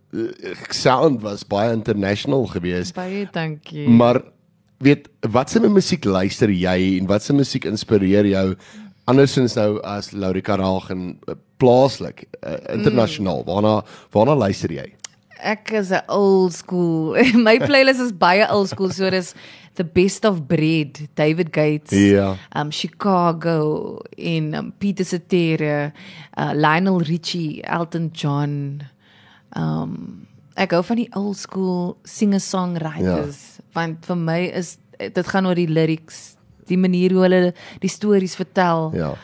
sound 0.70 1.22
was 1.22 1.44
baie 1.44 1.72
international 1.72 2.46
geweest. 2.46 2.94
Baie 2.94 3.28
dankie. 3.32 3.88
Maar 3.88 4.22
weet 4.84 5.08
watse 5.30 5.60
musiek 5.60 6.04
luister 6.04 6.50
jy 6.50 6.98
en 6.98 7.06
watse 7.06 7.32
musiek 7.32 7.64
inspireer 7.64 8.26
jou 8.26 8.54
andersins 9.06 9.54
nou 9.56 9.78
as 9.84 10.12
Laurika 10.12 10.56
Raag 10.56 10.90
en 10.90 11.18
uh, 11.28 11.34
plaaslik 11.60 12.24
uh, 12.42 12.56
internasionaal 12.74 13.42
Mm. 13.44 13.48
waarna 13.52 13.74
waarna 14.12 14.34
luister 14.36 14.70
jy? 14.72 14.86
Ek 15.44 15.72
is 15.72 15.90
'n 15.90 16.00
old 16.08 16.52
school. 16.54 17.12
My 17.48 17.58
playlist 17.58 18.00
is 18.00 18.12
baie 18.12 18.46
old 18.50 18.68
school, 18.68 18.90
so 18.90 19.10
dis 19.10 19.34
the 19.74 19.84
best 19.84 20.24
of 20.24 20.46
breed, 20.46 21.08
David 21.16 21.52
Gates. 21.52 21.92
Ja. 21.92 22.36
Um 22.54 22.70
Chicago 22.70 23.98
in 24.16 24.54
um, 24.54 24.72
Peter 24.78 25.04
Cetera, 25.04 25.92
uh, 26.38 26.52
Lionel 26.54 27.00
Richie, 27.00 27.60
Elton 27.64 28.10
John. 28.12 28.82
Um 29.56 30.26
ek 30.56 30.70
hou 30.70 30.82
van 30.86 30.96
die 31.00 31.08
old 31.18 31.36
school 31.36 31.96
singer-songwriters 32.06 33.38
ja. 33.58 33.64
want 33.74 34.06
vir 34.06 34.16
my 34.16 34.40
is 34.54 34.76
dit 34.98 35.26
gaan 35.26 35.46
oor 35.50 35.58
die 35.58 35.66
lyrics, 35.66 36.36
die 36.70 36.78
manier 36.78 37.10
hoe 37.12 37.24
hulle 37.26 37.40
die 37.82 37.90
stories 37.90 38.36
vertel 38.38 38.92
Ja. 38.94 39.14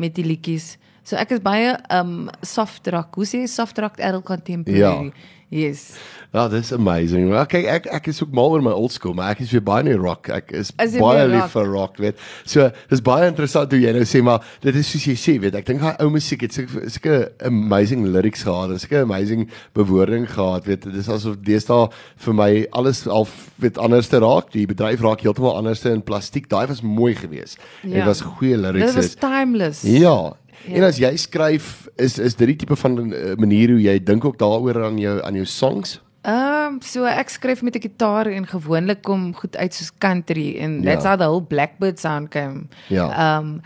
met 0.00 0.14
die 0.16 0.24
liedjies. 0.24 0.78
So 1.04 1.16
ek 1.16 1.30
is 1.36 1.40
baie 1.44 1.74
um 1.90 2.28
soft 2.42 2.86
rock. 2.92 3.14
Hoe 3.14 3.26
sê 3.28 3.44
jy 3.44 3.50
soft 3.50 3.78
rock 3.78 4.00
adult 4.00 4.24
contemporary? 4.24 5.12
Yes. 5.50 5.96
Ja, 6.30 6.44
dis 6.46 6.68
amazing. 6.72 7.24
Maar 7.32 7.48
kyk 7.50 7.64
ek 7.66 7.86
ek 7.90 8.04
is 8.12 8.20
ook 8.22 8.30
mal 8.38 8.52
oor 8.54 8.62
my 8.62 8.70
old 8.70 8.92
school, 8.94 9.16
maar 9.18 9.32
ek 9.34 9.40
is 9.42 9.50
weer 9.50 9.64
baie 9.66 9.82
nie 9.82 9.96
rock. 9.98 10.28
Ek 10.30 10.52
is, 10.54 10.68
Is 10.78 10.92
baie 11.02 11.24
lief 11.26 11.50
vir 11.56 11.66
rock, 11.66 11.96
weet. 11.98 12.20
So, 12.46 12.68
dis 12.92 13.02
baie 13.02 13.26
interessant 13.26 13.72
hoe 13.74 13.80
jy 13.82 13.90
nou 13.96 14.04
sê, 14.06 14.20
maar 14.22 14.46
dit 14.62 14.78
is 14.78 14.86
soos 14.92 15.08
jy 15.08 15.16
sê, 15.18 15.34
weet. 15.42 15.56
Ek 15.58 15.66
dink 15.66 15.82
daai 15.82 15.98
ou 16.04 16.06
musiek 16.14 16.44
het 16.46 16.54
sulke 16.54 16.86
sulke 16.94 17.16
amazing 17.50 18.06
lyrics 18.14 18.44
gehad 18.46 18.76
sulke 18.78 19.02
amazing 19.02 19.48
bewoording 19.74 20.28
gehad, 20.30 20.68
weet. 20.70 20.86
Dit 20.86 21.00
is 21.02 21.10
asof 21.10 21.40
deesdae 21.42 21.88
vir 22.22 22.38
my 22.38 22.50
alles 22.70 23.02
al 23.10 23.26
weet 23.58 23.80
anders 23.82 24.12
te 24.12 24.22
raak. 24.22 24.52
Die 24.54 24.68
bedryf 24.70 25.02
raak 25.02 25.26
heeltemal 25.26 25.58
anders 25.58 25.82
in 25.90 26.04
plastiek. 26.06 26.46
Daai 26.52 26.68
was 26.70 26.84
mooi 26.86 27.16
geweest. 27.18 27.58
Ja. 27.82 27.96
Dit 27.96 28.06
was 28.12 28.22
goeie 28.36 28.54
lyrics. 28.54 28.94
Dit 28.94 29.02
was 29.02 29.18
timeless. 29.18 29.82
Ja. 29.82 30.36
Ja. 30.68 30.74
En 30.76 30.82
as 30.82 30.98
jy 30.98 31.16
skryf, 31.16 31.88
is 31.96 32.18
is 32.18 32.34
dit 32.34 32.46
die 32.46 32.56
tipe 32.56 32.76
van 32.76 32.98
uh, 33.12 33.34
manier 33.36 33.70
hoe 33.70 33.80
jy 33.82 33.98
dink 34.02 34.24
ook 34.24 34.38
daaroor 34.38 34.84
aan 34.84 34.98
jou 34.98 35.22
aan 35.24 35.34
jou 35.34 35.46
songs? 35.46 36.00
Ehm 36.22 36.74
um, 36.74 36.80
so 36.82 37.04
ek 37.04 37.28
skryf 37.30 37.62
met 37.62 37.76
'n 37.76 37.80
gitaar 37.80 38.26
en 38.26 38.46
gewoonlik 38.46 39.02
kom 39.02 39.34
goed 39.34 39.56
uit 39.56 39.74
soos 39.74 39.90
country 39.98 40.56
en 40.58 40.82
Ja. 40.82 40.90
that's 40.92 41.04
how 41.04 41.16
the 41.16 41.24
whole 41.24 41.42
Blackbird 41.42 41.98
sound 41.98 42.28
came. 42.28 42.66
Ja. 42.88 43.08
Ehm 43.08 43.46
um, 43.46 43.60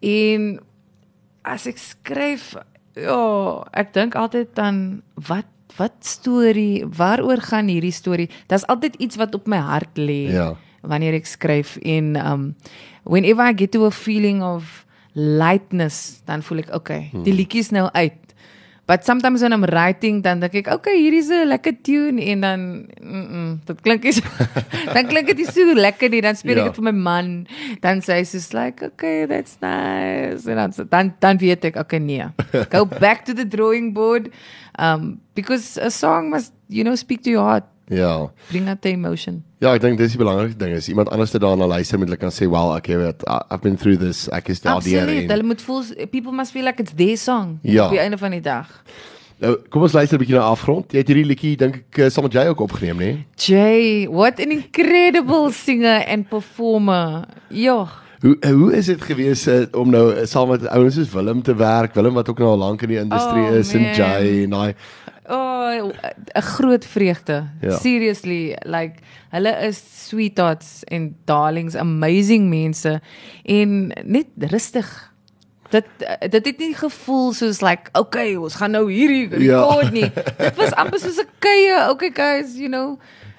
en 0.00 0.60
as 1.42 1.66
ek 1.66 1.78
skryf, 1.78 2.54
ja, 2.94 3.64
ek 3.72 3.92
dink 3.92 4.14
altyd 4.14 4.54
dan 4.54 5.02
wat 5.14 5.46
wat 5.76 5.92
storie, 6.00 6.86
waaroor 6.86 7.36
gaan 7.42 7.68
hierdie 7.68 7.92
storie? 7.92 8.30
Daar's 8.46 8.64
altyd 8.66 8.94
iets 8.96 9.16
wat 9.16 9.34
op 9.34 9.46
my 9.46 9.58
hart 9.58 9.98
lê 9.98 10.30
Ja. 10.32 10.54
wanneer 10.82 11.14
ek 11.14 11.26
skryf 11.26 11.76
en 11.82 12.16
um 12.16 12.54
whenever 13.04 13.44
I 13.44 13.52
get 13.56 13.72
to 13.72 13.84
a 13.84 13.90
feeling 13.90 14.42
of 14.42 14.85
lightness, 15.16 16.20
dan 16.28 16.42
voel 16.44 16.60
ek 16.66 16.70
okay, 16.76 17.08
Hmm. 17.12 17.24
die 17.24 17.32
liedjie 17.32 17.64
is 17.64 17.72
nou 17.72 17.88
uit. 17.96 18.22
But 18.86 19.02
sometimes 19.02 19.42
when 19.42 19.50
I'm 19.50 19.64
writing 19.66 20.20
dan 20.22 20.38
dink 20.38 20.54
ek 20.60 20.68
okay, 20.70 20.94
hier 20.94 21.10
is 21.16 21.26
'n 21.28 21.48
lekker 21.50 21.72
tune 21.82 22.22
en 22.22 22.40
dan 22.40 22.60
mm, 23.02 23.26
-mm 23.26 23.48
dit 23.66 23.80
klink 23.82 24.04
so, 24.14 24.22
dan 24.94 25.08
klink 25.10 25.26
dit 25.34 25.42
so 25.48 25.74
lekker 25.74 26.08
nie, 26.12 26.20
dan 26.22 26.36
speel 26.38 26.58
ek 26.60 26.62
Ja. 26.62 26.64
dit 26.70 26.76
vir 26.78 26.84
my 26.92 26.92
man, 26.94 27.46
dan 27.82 27.98
sê 27.98 28.20
hy 28.20 28.24
soos 28.24 28.52
like 28.54 28.84
okay, 28.86 29.26
that's 29.26 29.58
nice 29.60 30.46
en 30.46 30.54
dan 30.56 30.70
dan 30.88 31.14
dan 31.18 31.36
weet 31.38 31.64
ek 31.64 31.76
okay 31.76 31.98
nee. 31.98 32.22
Go 32.70 32.84
back 33.04 33.24
to 33.26 33.34
the 33.34 33.44
drawing 33.44 33.90
board 33.92 34.30
um 34.78 35.18
because 35.34 35.76
a 35.82 35.90
song 35.90 36.30
must 36.30 36.52
you 36.68 36.84
know 36.84 36.94
speak 36.94 37.22
to 37.26 37.30
your 37.30 37.42
heart, 37.42 37.64
Ja. 37.88 38.30
bring 38.48 38.68
out 38.68 38.80
the 38.82 38.88
emotion. 38.90 39.44
Ja, 39.58 39.72
ek 39.74 39.80
dink 39.80 39.98
dis 39.98 40.10
die 40.12 40.18
belangrikste 40.18 40.58
ding 40.58 40.74
is 40.76 40.88
iemand 40.88 41.08
anders 41.10 41.30
te 41.30 41.38
daarna 41.38 41.66
luister 41.66 41.98
met 41.98 42.08
hulle 42.08 42.18
kan 42.18 42.30
sê, 42.30 42.48
"Well, 42.50 42.74
okay, 42.76 42.96
wat 42.96 43.22
I've 43.50 43.62
been 43.62 43.76
through 43.76 43.98
this. 44.00 44.28
Ek 44.28 44.48
is 44.48 44.60
daar 44.60 44.82
deur." 44.82 45.00
Absoluut. 45.00 45.22
en- 45.22 45.30
Hulle 45.30 45.42
moet 45.42 45.62
voel 45.62 45.82
people 46.10 46.32
must 46.32 46.50
feel 46.52 46.64
like 46.64 46.80
it's 46.82 46.92
their 46.96 47.16
song 47.16 47.58
Ja. 47.62 47.84
op 47.84 47.90
die 47.90 47.98
einde 48.00 48.18
van 48.18 48.30
die 48.30 48.40
dag. 48.40 48.82
Nou, 49.38 49.56
kom 49.68 49.82
ons 49.82 49.92
luister 49.92 50.16
'n 50.18 50.20
bietjie 50.20 50.34
na 50.36 50.42
afgrond. 50.48 50.92
Jy 50.92 50.98
het 50.98 51.06
hierdie 51.08 51.24
liedjie 51.26 51.56
dink 51.56 51.74
ek 51.76 51.98
eh, 51.98 52.08
saam 52.10 52.24
met 52.24 52.32
jy 52.32 52.46
ook 52.48 52.60
opgeneem, 52.60 52.96
né? 52.98 53.24
Jay, 53.36 54.06
what 54.10 54.40
an 54.40 54.50
incredible 54.50 55.50
singer 55.66 56.04
and 56.08 56.28
performer. 56.28 57.24
Ja. 57.50 57.86
Hoe 58.20 58.36
eh, 58.40 58.50
hoe 58.50 58.72
is 58.74 58.86
dit 58.86 59.02
gewees 59.02 59.46
uh, 59.46 59.66
om 59.72 59.90
nou 59.90 60.14
uh, 60.14 60.24
saam 60.24 60.48
met 60.48 60.66
ouens 60.68 60.94
soos 60.94 61.12
Willem 61.12 61.42
te 61.42 61.54
werk? 61.54 61.94
Willem 61.94 62.14
wat 62.14 62.28
ook 62.30 62.38
nou 62.38 62.50
al 62.50 62.56
lank 62.56 62.82
in 62.82 62.88
die 62.88 62.98
industrie 62.98 63.42
Oh, 63.44 63.54
is 63.54 63.74
en 63.74 63.82
man. 63.82 63.94
Jay 63.94 64.42
en 64.44 64.50
daai 64.50 64.74
Oh, 65.28 65.90
'n 66.34 66.42
groot 66.42 66.84
vreugde. 66.84 67.48
Ja. 67.60 67.76
Seriously, 67.78 68.56
like 68.62 68.94
hulle 69.30 69.56
is 69.66 70.06
sweethearts 70.08 70.84
en 70.84 71.16
darlings, 71.24 71.74
amazing 71.74 72.48
mense 72.48 73.00
en 73.44 73.92
net 74.04 74.26
rustig. 74.38 75.12
Dit 75.70 75.84
dit 76.30 76.44
het 76.46 76.58
nie 76.58 76.74
gevoel 76.74 77.32
soos 77.32 77.60
like 77.60 77.90
okay, 77.98 78.34
ons 78.36 78.54
gaan 78.54 78.70
nou 78.70 78.92
hierdie 78.92 79.40
Ja. 79.42 79.58
record 79.60 79.92
nie. 79.92 80.10
Dit 80.38 80.56
was 80.56 80.72
amper 80.74 80.98
soos 81.00 81.18
'n 81.18 81.28
kuier. 81.38 81.88
Okay 81.90 82.10
guys, 82.14 82.56
you 82.56 82.68
know. 82.68 82.98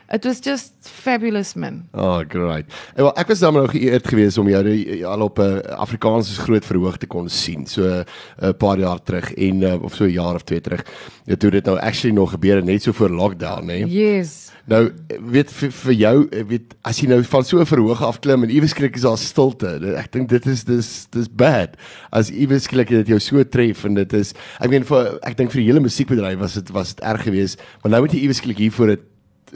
It 0.10 0.24
was 0.24 0.40
just 0.40 0.74
fabulous 0.82 1.54
man. 1.54 1.88
Oh, 1.94 2.22
great. 2.28 2.66
En 2.96 3.04
wel, 3.04 3.14
ek 3.20 3.28
was 3.28 3.40
dan 3.44 3.54
nou 3.54 3.66
geëerd 3.68 4.08
geweest 4.08 4.38
om 4.40 4.48
jou 4.48 4.64
al 5.04 5.22
op 5.22 5.40
'n 5.40 5.44
uh, 5.44 5.76
Afrikaans 5.84 6.38
groot 6.38 6.66
verhoog 6.66 6.98
te 6.98 7.08
kon 7.08 7.30
sien. 7.30 7.68
So 7.68 7.84
'n 7.84 8.06
uh, 8.44 8.50
paar 8.58 8.80
jaar 8.80 9.04
terug 9.04 9.34
en 9.34 9.62
uh, 9.62 9.84
of 9.84 9.96
so 9.96 10.06
'n 10.06 10.16
jaar 10.16 10.36
of 10.36 10.44
twee 10.44 10.62
terug. 10.62 10.86
Ja, 11.26 11.36
toe 11.36 11.52
dit 11.52 11.66
nou 11.66 11.80
actually 11.80 12.16
nog 12.16 12.32
gebeur 12.32 12.56
het 12.56 12.66
net 12.66 12.84
so 12.84 12.92
voor 12.92 13.10
lockdown, 13.10 13.66
né? 13.66 13.86
Yes. 13.86 14.52
Nou 14.68 14.92
weet 15.32 15.52
vir, 15.52 15.72
vir 15.72 15.94
jou 15.94 16.16
eh, 16.28 16.44
weet 16.48 16.74
as 16.88 16.98
jy 17.00 17.08
nou 17.08 17.22
van 17.24 17.44
so 17.44 17.60
'n 17.60 17.66
verhoog 17.66 18.02
af 18.04 18.20
klim 18.20 18.44
en 18.44 18.50
iewes 18.50 18.72
skielik 18.72 18.96
is 18.96 19.02
daar 19.02 19.18
stilte. 19.18 19.96
Ek 19.96 20.12
dink 20.12 20.30
dit 20.30 20.46
is 20.46 20.64
dis 20.64 21.08
dis 21.12 21.28
bad. 21.28 21.76
As 22.12 22.30
iewes 22.30 22.64
skielik 22.64 22.88
dit 22.88 23.08
jou 23.08 23.20
so 23.20 23.44
tref 23.44 23.86
en 23.86 23.94
dit 23.94 24.14
is 24.14 24.34
ek 24.60 24.70
meen 24.70 24.84
vir 24.84 25.20
ek 25.24 25.38
dink 25.38 25.52
vir 25.52 25.62
die 25.62 25.68
hele 25.68 25.80
musiekbedryf 25.80 26.40
was 26.40 26.54
dit 26.54 26.72
was 26.72 26.96
dit 26.96 27.04
erg 27.04 27.24
geweest. 27.24 27.62
Maar 27.84 27.92
nou 27.92 28.02
moet 28.02 28.12
jy 28.12 28.20
iewes 28.20 28.38
skielik 28.38 28.58
hier 28.58 28.72
voor 28.72 28.92
'n 28.92 29.00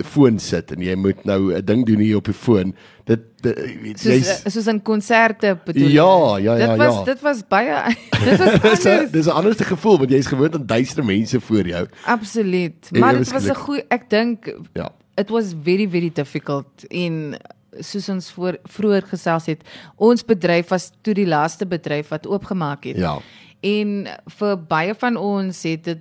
foon 0.05 0.39
sit 0.39 0.71
en 0.71 0.81
jy 0.81 0.95
moet 0.95 1.25
nou 1.25 1.53
'n 1.53 1.65
ding 1.65 1.85
doen 1.85 1.99
hier 1.99 2.15
op 2.17 2.25
die 2.25 2.33
foon. 2.33 2.75
Dit, 3.05 3.19
dit 3.41 4.01
jy's- 4.01 4.41
soos 4.45 4.67
in 4.67 4.81
konserte 4.81 5.57
bedoel. 5.65 5.89
Ja, 5.89 6.37
ja, 6.37 6.55
ja, 6.55 6.67
Dit 6.67 6.77
was 6.77 6.95
ja. 6.95 7.03
dit 7.03 7.21
was 7.21 7.41
baie 7.47 7.95
dit 8.25 8.37
was 8.37 8.59
dis 8.61 8.85
anders. 8.85 9.11
dis 9.11 9.25
'n 9.25 9.29
anderste 9.29 9.63
gevoel 9.63 9.97
want 9.97 10.09
jy's 10.11 10.27
gewoond 10.27 10.55
aan 10.55 10.65
duisende 10.65 11.03
mense 11.03 11.39
voor 11.41 11.67
jou. 11.67 11.87
Absoluut. 12.05 12.89
Maar 12.91 13.17
dit 13.17 13.31
was 13.31 13.45
'n 13.47 13.53
goeie 13.55 13.83
ek 13.89 14.09
dink 14.09 14.55
Ja. 14.73 14.89
it 15.17 15.29
was 15.29 15.53
very 15.63 15.87
very 15.89 16.11
difficult 16.13 16.67
in 16.87 17.35
soos 17.79 18.09
ons 18.09 18.31
voor 18.31 18.57
vroeër 18.63 19.01
gesels 19.07 19.45
het. 19.45 19.61
Ons 19.95 20.25
bedryf 20.25 20.67
was 20.69 20.91
toe 21.01 21.13
die 21.13 21.27
laaste 21.27 21.65
bedryf 21.65 22.07
wat 22.09 22.27
oopgemaak 22.27 22.83
het. 22.83 22.97
Ja. 22.97 23.17
En 23.61 24.07
vir 24.27 24.57
baie 24.67 24.93
van 24.95 25.17
ons 25.17 25.63
het 25.63 25.83
dit 25.83 25.97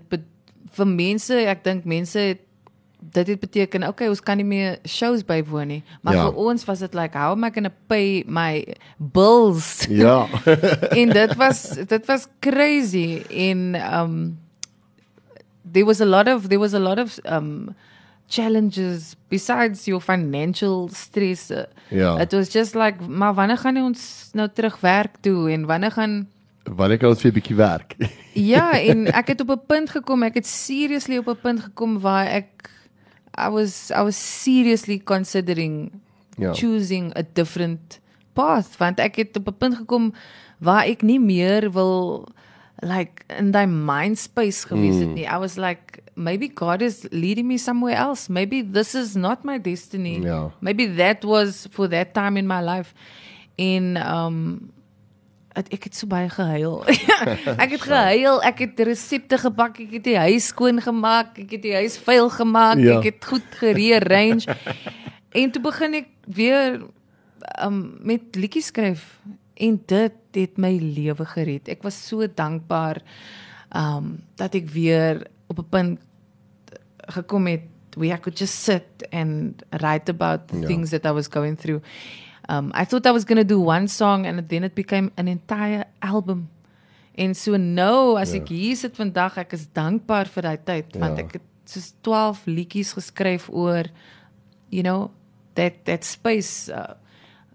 vir 0.73 0.87
mense, 0.87 1.35
ek 1.35 1.65
dink 1.65 1.85
mense 1.85 2.19
het 2.19 2.39
dit 3.01 3.27
het 3.27 3.41
beteken 3.41 3.87
okay, 3.89 4.09
ons 4.09 4.21
kan 4.21 4.37
nie 4.37 4.45
meer 4.45 4.79
shows 4.87 5.25
bywoon 5.25 5.67
nie. 5.67 5.83
Maar 6.03 6.15
Ja. 6.15 6.23
vir 6.29 6.35
ons 6.35 6.65
was 6.65 6.79
dit 6.79 6.95
like 6.95 7.17
how 7.19 7.31
am 7.33 7.45
I 7.45 7.51
going 7.51 7.67
to 7.67 7.73
pay 7.87 8.25
my 8.27 8.65
bills? 8.99 9.87
Ja. 9.89 10.27
en 11.01 11.09
dit 11.09 11.35
was 11.37 11.63
dit 11.87 12.07
was 12.07 12.27
crazy 12.41 13.23
en 13.31 13.75
um 13.95 14.39
there 15.73 15.85
was 15.85 16.01
a 16.01 16.05
lot 16.07 16.29
of 16.29 16.49
there 16.49 16.59
was 16.61 16.75
a 16.75 16.79
lot 16.79 16.99
of 16.99 17.19
um 17.25 17.75
challenges 18.29 19.17
besides 19.29 19.87
your 19.87 20.01
financial 20.01 20.89
stress. 20.93 21.51
Ja. 21.89 22.19
It 22.21 22.33
was 22.33 22.53
just 22.53 22.75
like 22.75 23.03
maar 23.09 23.35
wanneer 23.35 23.59
gaan 23.59 23.77
ons 23.77 24.31
nou 24.33 24.49
terug 24.55 24.81
werk 24.81 25.17
toe 25.21 25.51
en 25.51 25.67
wanneer 25.67 25.91
gaan 25.91 26.29
Wanneer 26.71 26.99
kan 26.99 27.09
ons 27.09 27.23
weer 27.23 27.33
'n 27.33 27.35
bietjie 27.35 27.57
werk? 27.57 27.97
Ja, 28.35 28.81
en 28.81 29.07
ek 29.21 29.27
het 29.27 29.41
op 29.41 29.51
'n 29.51 29.61
punt 29.67 29.91
gekom, 29.91 30.23
ek 30.23 30.35
het 30.35 30.47
seriously 30.47 31.17
op 31.17 31.27
'n 31.29 31.41
punt 31.43 31.61
gekom 31.61 31.99
waar 32.01 32.27
ek 32.27 32.71
I 33.47 33.49
was 33.49 33.91
I 33.91 34.03
was 34.03 34.17
seriously 34.17 34.99
considering 34.99 35.91
Ja. 36.39 36.53
choosing 36.55 37.13
a 37.17 37.23
different 37.23 37.99
path 38.33 38.77
want 38.79 38.99
ek 39.01 39.17
het 39.17 39.37
op 39.37 39.49
'n 39.49 39.57
punt 39.59 39.75
gekom 39.77 40.13
waar 40.59 40.85
ek 40.87 41.03
nie 41.03 41.19
meer 41.21 41.71
wil 41.73 42.29
like 42.83 43.25
in 43.39 43.51
daai 43.53 43.67
mind 43.67 44.19
space 44.19 44.65
gewees 44.67 44.97
het 45.01 45.13
nie. 45.15 45.27
I 45.29 45.37
was 45.39 45.57
like 45.57 46.01
maybe 46.15 46.49
God 46.49 46.83
is 46.83 47.07
leading 47.11 47.47
me 47.49 47.59
somewhere 47.59 47.97
else. 47.97 48.29
Maybe 48.33 48.63
this 48.63 48.95
is 48.95 49.15
not 49.15 49.45
my 49.45 49.59
destiny. 49.59 50.21
Ja. 50.25 50.51
Maybe 50.61 50.87
that 50.97 51.25
was 51.25 51.67
for 51.71 51.89
that 51.89 52.15
time 52.15 52.37
in 52.39 52.47
my 52.47 52.61
life. 52.63 52.95
En 53.57 53.97
um 53.97 54.71
het, 55.55 55.69
ek 55.75 55.85
het 55.85 55.95
so 55.97 56.07
baie 56.07 56.29
gehuil. 56.29 56.85
ek 57.65 57.71
het 57.77 57.81
gehuil, 57.83 58.43
ek 58.43 58.59
het 58.59 58.81
resepte 58.87 59.39
gepak, 59.39 59.81
ek 59.81 59.91
het 59.99 60.05
die 60.05 60.17
huis 60.19 60.47
skoon 60.53 60.81
gemaak, 60.81 61.39
ek 61.39 61.51
het 61.57 61.63
die 61.63 61.75
huis 61.75 61.99
vuil 61.99 62.31
gemaak, 62.31 62.79
Ja. 62.79 62.99
ek 62.99 63.05
het 63.05 63.25
goed 63.25 63.47
gerearrange. 63.59 64.47
en 65.33 65.51
toe 65.51 65.63
begin 65.63 65.95
ek 65.95 66.09
weer 66.27 66.81
um 67.65 67.97
met 68.03 68.37
liedjies 68.37 68.67
skryf 68.71 69.19
en 69.61 69.81
dit 69.87 70.13
het 70.33 70.57
my 70.59 70.77
lewe 70.79 71.25
gered. 71.27 71.69
Ek 71.69 71.83
was 71.83 71.97
so 72.09 72.27
dankbaar 72.27 73.03
um 73.75 74.21
dat 74.37 74.55
ek 74.55 74.71
weer 74.71 75.27
op 75.49 75.59
'n 75.59 75.69
punt 75.71 75.99
gekom 77.11 77.47
het 77.47 77.67
where 77.97 78.15
I 78.15 78.21
could 78.21 78.39
just 78.39 78.55
sit 78.63 78.87
and 79.13 79.63
write 79.83 80.09
about 80.11 80.49
the 80.49 80.61
Ja. 80.61 80.67
things 80.67 80.91
that 80.91 81.05
I 81.05 81.11
was 81.13 81.29
going 81.29 81.57
through. 81.59 81.83
Um, 82.49 82.73
I 82.75 82.85
thought 82.85 83.07
I 83.07 83.13
was 83.13 83.25
going 83.25 83.37
to 83.39 83.45
do 83.45 83.61
one 83.61 83.87
song 83.89 84.27
and 84.27 84.49
then 84.49 84.65
it 84.65 84.75
became 84.75 85.13
an 85.17 85.29
entire 85.29 85.85
album. 86.03 86.49
En 87.19 87.35
so 87.35 87.57
nou 87.57 88.17
as 88.17 88.33
ek 88.35 88.49
hier 88.49 88.77
sit 88.77 88.97
vandag, 88.97 89.37
ek 89.39 89.53
is 89.53 89.67
dankbaar 89.77 90.27
vir 90.31 90.43
daai 90.43 90.59
tyd 90.65 90.97
want 90.97 91.19
Ja. 91.19 91.25
ek 91.25 91.33
het 91.39 91.43
soos 91.67 91.93
12 92.03 92.47
liedjies 92.47 92.95
geskryf 92.97 93.49
oor 93.53 93.85
you 94.71 94.83
know 94.83 95.11
that 95.55 95.85
that 95.85 96.03
space 96.05 96.69
uh, 96.73 96.95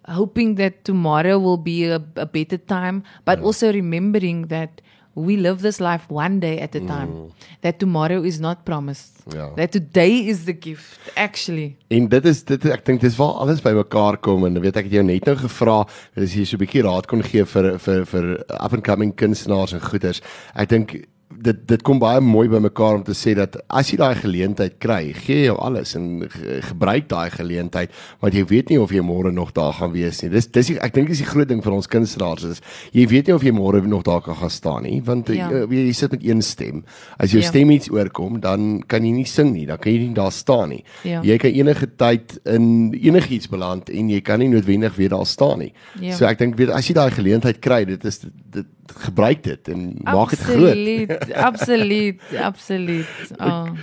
hoping 0.08 0.56
that 0.56 0.84
tomorrow 0.86 1.40
will 1.40 1.58
be 1.58 1.84
a, 1.90 2.00
a 2.16 2.26
better 2.26 2.58
time 2.58 3.04
but 3.26 3.40
also 3.40 3.72
remembering 3.74 4.48
that 4.48 4.82
we 5.16 5.38
live 5.38 5.62
this 5.62 5.80
life 5.80 6.06
one 6.10 6.40
day 6.40 6.60
at 6.60 6.76
a 6.76 6.80
time 6.86 7.32
that 7.62 7.80
tomorrow 7.80 8.22
is 8.24 8.40
not 8.40 8.66
promised 8.66 9.24
Ja. 9.34 9.50
that 9.56 9.72
today 9.72 10.28
is 10.28 10.44
the 10.46 10.54
gift 10.54 11.00
actually 11.16 11.78
En 11.90 12.08
dit 12.08 12.26
is 12.26 12.44
dit 12.44 12.66
ek 12.66 12.86
dink 12.86 13.02
dis 13.02 13.16
waar 13.18 13.34
alles 13.42 13.62
bymekaar 13.62 14.18
kom 14.22 14.46
en 14.46 14.60
weet 14.62 14.76
ek 14.78 14.84
het 14.90 14.94
jou 15.00 15.04
net 15.04 15.26
nou 15.26 15.36
gevra 15.36 15.88
as 16.16 16.36
jy 16.36 16.44
so 16.46 16.58
'n 16.58 16.66
bietjie 16.66 16.84
raad 16.84 17.08
kon 17.08 17.24
gee 17.24 17.44
vir 17.46 17.78
vir 17.80 18.06
vir 18.06 18.26
up 18.60 18.74
and 18.74 18.84
coming 18.84 19.14
kunstenaars 19.16 19.74
en 19.74 19.80
goeters. 19.82 20.22
Ek 20.56 20.70
dink 20.70 21.06
dit 21.46 21.58
dit 21.68 21.82
kom 21.84 21.98
baie 22.00 22.22
mooi 22.22 22.46
by 22.48 22.60
mekaar 22.64 23.00
om 23.00 23.04
te 23.04 23.14
sê 23.18 23.34
dat 23.36 23.58
as 23.74 23.90
jy 23.92 23.98
daai 23.98 24.16
geleentheid 24.16 24.76
kry, 24.80 25.12
gee 25.26 25.48
jou 25.48 25.56
alles 25.60 25.96
en 25.98 26.22
ge, 26.30 26.60
gebruik 26.70 27.08
daai 27.12 27.30
geleentheid 27.34 27.92
want 28.22 28.34
jy 28.38 28.44
weet 28.46 28.70
nie 28.70 28.78
of 28.80 28.92
jy 28.94 29.02
môre 29.04 29.32
nog 29.34 29.52
daar 29.58 29.74
gaan 29.74 29.92
wees 29.92 30.22
nie. 30.24 30.30
Dis 30.30 30.48
dis 30.48 30.70
ek 30.78 30.94
dink 30.96 31.10
dis 31.10 31.24
die 31.24 31.28
groot 31.28 31.50
ding 31.50 31.64
vir 31.66 31.74
ons 31.76 31.90
kunstenaars 31.92 32.46
is 32.54 32.62
jy 32.96 33.08
weet 33.12 33.28
nie 33.28 33.36
of 33.36 33.44
jy 33.44 33.52
môre 33.58 33.82
nog 33.86 34.04
daar 34.08 34.22
kan 34.22 34.38
gaan 34.38 34.54
staan 34.54 34.84
nie 34.88 35.02
want 35.06 35.30
Ja. 35.34 35.50
ja. 35.50 35.66
jy, 35.66 35.88
jy 35.90 35.94
sit 35.94 36.12
met 36.12 36.24
een 36.24 36.42
stem. 36.42 36.84
As 37.20 37.32
jou 37.34 37.42
Ja. 37.42 37.50
stem 37.50 37.70
iets 37.72 37.90
oorkom, 37.92 38.40
dan 38.40 38.84
kan 38.88 39.04
jy 39.04 39.12
nie 39.12 39.26
sing 39.26 39.52
nie, 39.54 39.66
dan 39.66 39.78
kan 39.78 39.92
jy 39.92 40.00
nie 40.08 40.14
daar 40.14 40.32
staan 40.32 40.70
nie. 40.70 40.84
Ja. 41.04 41.22
Jy 41.26 41.38
kan 41.38 41.52
enige 41.52 41.88
tyd 41.98 42.40
in 42.46 42.94
enigiets 42.94 43.50
beland 43.50 43.90
en 43.90 44.10
jy 44.10 44.22
kan 44.22 44.40
nie 44.40 44.50
noodwendig 44.50 44.96
weer 44.96 45.10
daar 45.10 45.26
staan 45.26 45.60
nie. 45.60 45.74
Ja. 46.00 46.16
So 46.16 46.26
ek 46.26 46.38
dink 46.40 46.56
weet 46.58 46.70
as 46.70 46.88
jy 46.88 46.94
daai 46.94 47.12
geleentheid 47.12 47.60
kry, 47.62 47.84
dit 47.86 48.06
is 48.06 48.20
dit, 48.20 48.32
dit 48.52 48.66
gebruik 49.02 49.42
dit 49.44 49.68
en 49.74 49.98
maak 50.04 50.30
dit 50.30 50.40
groot. 50.40 51.15
Absoluut, 51.36 52.20
absoluut, 52.38 53.06
absoluut. 53.40 53.78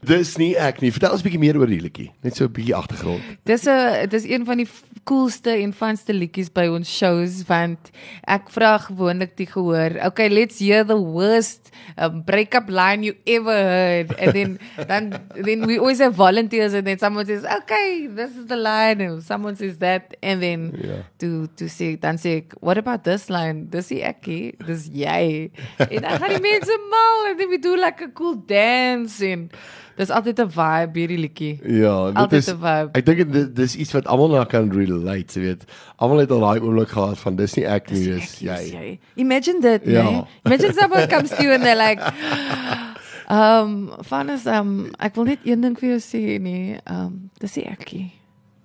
Dis 0.00 0.36
nie 0.38 0.52
ek 0.54 0.78
nie. 0.80 0.92
Vertel 0.94 1.10
ons 1.12 1.22
'n 1.22 1.26
bietjie 1.26 1.40
meer 1.42 1.56
oor 1.58 1.66
die 1.66 1.80
liedjie. 1.82 2.12
Net 2.22 2.36
so 2.36 2.44
'n 2.44 2.52
bietjie 2.54 2.74
agtergrond. 2.74 3.20
Dis 3.44 3.66
'n 3.66 4.06
dis 4.08 4.24
een 4.24 4.44
van 4.44 4.56
die 4.58 4.68
coolste 5.04 5.50
en 5.50 5.72
funste 5.72 6.12
liedjies 6.12 6.50
by 6.52 6.66
ons 6.68 6.86
shows 6.88 7.42
want 7.48 7.90
ek 8.28 8.48
vra 8.50 8.78
gewoonlik 8.78 9.36
die 9.36 9.46
gehoor. 9.46 9.96
Okay, 10.06 10.28
let's 10.28 10.58
hear 10.60 10.84
the 10.84 10.96
worst 10.96 11.70
um, 11.96 12.22
breakup 12.22 12.68
line 12.68 13.02
you 13.02 13.14
ever 13.26 13.52
heard 13.52 14.14
and 14.20 14.32
then 14.34 14.58
then 14.86 15.14
then 15.44 15.66
we 15.66 15.78
always 15.78 15.98
have 15.98 16.14
volunteers 16.14 16.74
and 16.74 16.86
then 16.86 16.98
someone 16.98 17.26
says, 17.26 17.44
"Okay, 17.44 18.06
this 18.14 18.30
is 18.36 18.46
the 18.46 18.56
line." 18.56 19.00
And 19.00 19.22
someone 19.22 19.56
says 19.56 19.78
that 19.78 20.14
and 20.22 20.40
then 20.40 20.72
Ja. 20.78 21.02
to 21.18 21.48
to 21.56 21.68
say 21.68 21.96
dan 21.96 22.18
sê 22.18 22.36
ek, 22.44 22.54
"What 22.60 22.78
about 22.78 23.02
this 23.02 23.28
line?" 23.28 23.66
Dis 23.70 23.88
die 23.88 24.02
ekkie, 24.02 24.54
dis 24.64 24.88
jy. 24.92 25.50
en 25.90 26.02
dan 26.02 26.18
gaan 26.20 26.28
die 26.30 26.40
mense 26.40 26.76
mal 26.90 27.30
and 27.30 27.38
then 27.38 27.48
we 27.50 27.58
do 27.58 27.74
like 27.74 28.00
a 28.04 28.08
cool 28.14 28.36
dance 28.46 29.20
en 29.24 29.50
dis 29.98 30.10
altyd 30.14 30.38
'n 30.40 30.50
vibe 30.54 30.98
hierdie 31.00 31.18
liedjie. 31.18 31.54
Ja, 31.82 32.06
dit 32.06 32.16
Altyd 32.16 32.38
is 32.38 32.48
'n 32.48 32.56
vibe. 32.62 32.90
Ek 32.94 33.04
dink 33.06 33.32
dit 33.32 33.54
dis 33.56 33.74
iets 33.76 33.92
wat 33.92 34.06
almal 34.06 34.28
na 34.30 34.44
kan 34.44 34.70
relate, 34.70 35.34
jy 35.34 35.40
weet. 35.46 35.64
Almal 35.98 36.18
het 36.22 36.30
al 36.30 36.40
daai 36.40 36.60
oomblik 36.60 36.88
gehad 36.94 37.18
van 37.18 37.36
dis 37.36 37.54
nie 37.56 37.66
ek 37.66 37.90
nie, 37.90 38.04
dis 38.04 38.40
is 38.40 38.40
jy. 38.40 38.98
Imagine 39.16 39.60
that, 39.60 39.82
Ja. 39.84 40.02
nee. 40.10 40.22
Imagine 40.46 40.72
someone 40.72 41.06
comes 41.08 41.30
to 41.30 41.42
you 41.42 41.52
and 41.52 41.62
they're 41.64 41.76
like, 41.76 42.00
um, 43.30 43.90
Vanus, 44.02 44.46
um, 44.46 44.90
ek 44.98 45.14
wil 45.14 45.24
net 45.24 45.38
een 45.44 45.60
ding 45.60 45.76
vir 45.78 45.88
jou 45.88 46.00
sê 46.00 46.40
nie. 46.40 46.78
Um, 46.90 47.30
dis 47.40 47.56
nie 47.56 47.64
ekkie. 47.66 48.12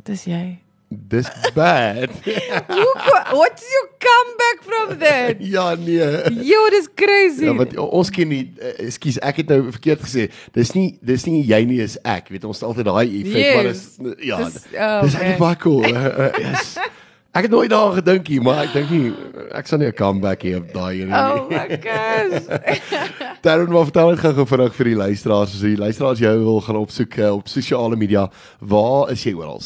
Dis 0.03 0.25
jy. 0.25 0.59
Dis 1.07 1.27
bad. 1.55 2.09
What's 3.33 3.65
your 3.73 3.87
comeback 3.99 4.57
from 4.61 4.97
that? 4.99 5.41
ja, 5.55 5.75
nee. 5.75 6.45
Yo, 6.45 6.69
dis 6.69 6.87
crazy. 6.95 7.45
Ja, 7.45 7.53
want 7.57 7.77
ons 7.77 8.09
ken 8.13 8.27
nie 8.29 8.43
uh, 8.61 8.73
ekskuus, 8.87 9.17
ek 9.25 9.41
het 9.43 9.53
nou 9.53 9.61
verkeerd 9.73 10.03
gesê. 10.05 10.27
Dis 10.55 10.73
nie 10.77 10.97
dis 11.01 11.25
nie 11.29 11.41
jy 11.49 11.63
nie 11.69 11.81
is 11.83 11.97
ek. 12.05 12.29
Weet 12.33 12.45
ons 12.49 12.61
het 12.61 12.67
altyd 12.69 12.89
daai 12.89 13.07
effek, 13.21 13.55
maar 13.55 13.69
dis 13.71 13.85
ja. 14.27 14.41
Dis- 14.43 14.67
oh, 14.73 14.99
dis 15.07 15.15
eintlik 15.19 15.39
baie 15.41 15.61
cool. 15.63 15.87
Uh, 15.89 16.11
uh, 16.27 16.29
yes. 16.43 16.75
Ek 17.33 17.47
het 17.47 17.53
nooit 17.55 17.71
daaraan 17.71 17.95
gedink 17.97 18.27
nie, 18.29 18.39
maar 18.45 18.59
ek 18.67 18.75
dink 18.75 18.91
nie 18.93 19.07
ek 19.57 19.65
sal 19.65 19.79
nie 19.81 19.87
'n 19.89 19.95
comeback 19.97 20.43
hê 20.45 20.51
op 20.59 20.67
daai 20.73 21.01
een 21.01 21.09
nie. 21.09 21.17
Oh 21.17 21.49
my 21.49 21.79
gosh. 21.81 22.45
Darren, 23.45 23.71
maar 23.73 23.87
vertel 23.89 24.13
net 24.13 24.21
gou-gou 24.21 24.45
vinnig 24.45 24.75
vir 24.77 24.85
die 24.91 24.99
luisteraars, 24.99 25.55
as 25.57 25.63
die 25.65 25.77
luisteraars 25.81 26.21
jou 26.21 26.35
wil 26.43 26.61
gaan 26.61 26.77
opsoek 26.77 27.17
uh, 27.17 27.31
op 27.33 27.49
sosiale 27.49 27.97
media, 27.97 28.27
waar 28.61 29.09
is 29.11 29.23
jy 29.25 29.33
oral? 29.33 29.57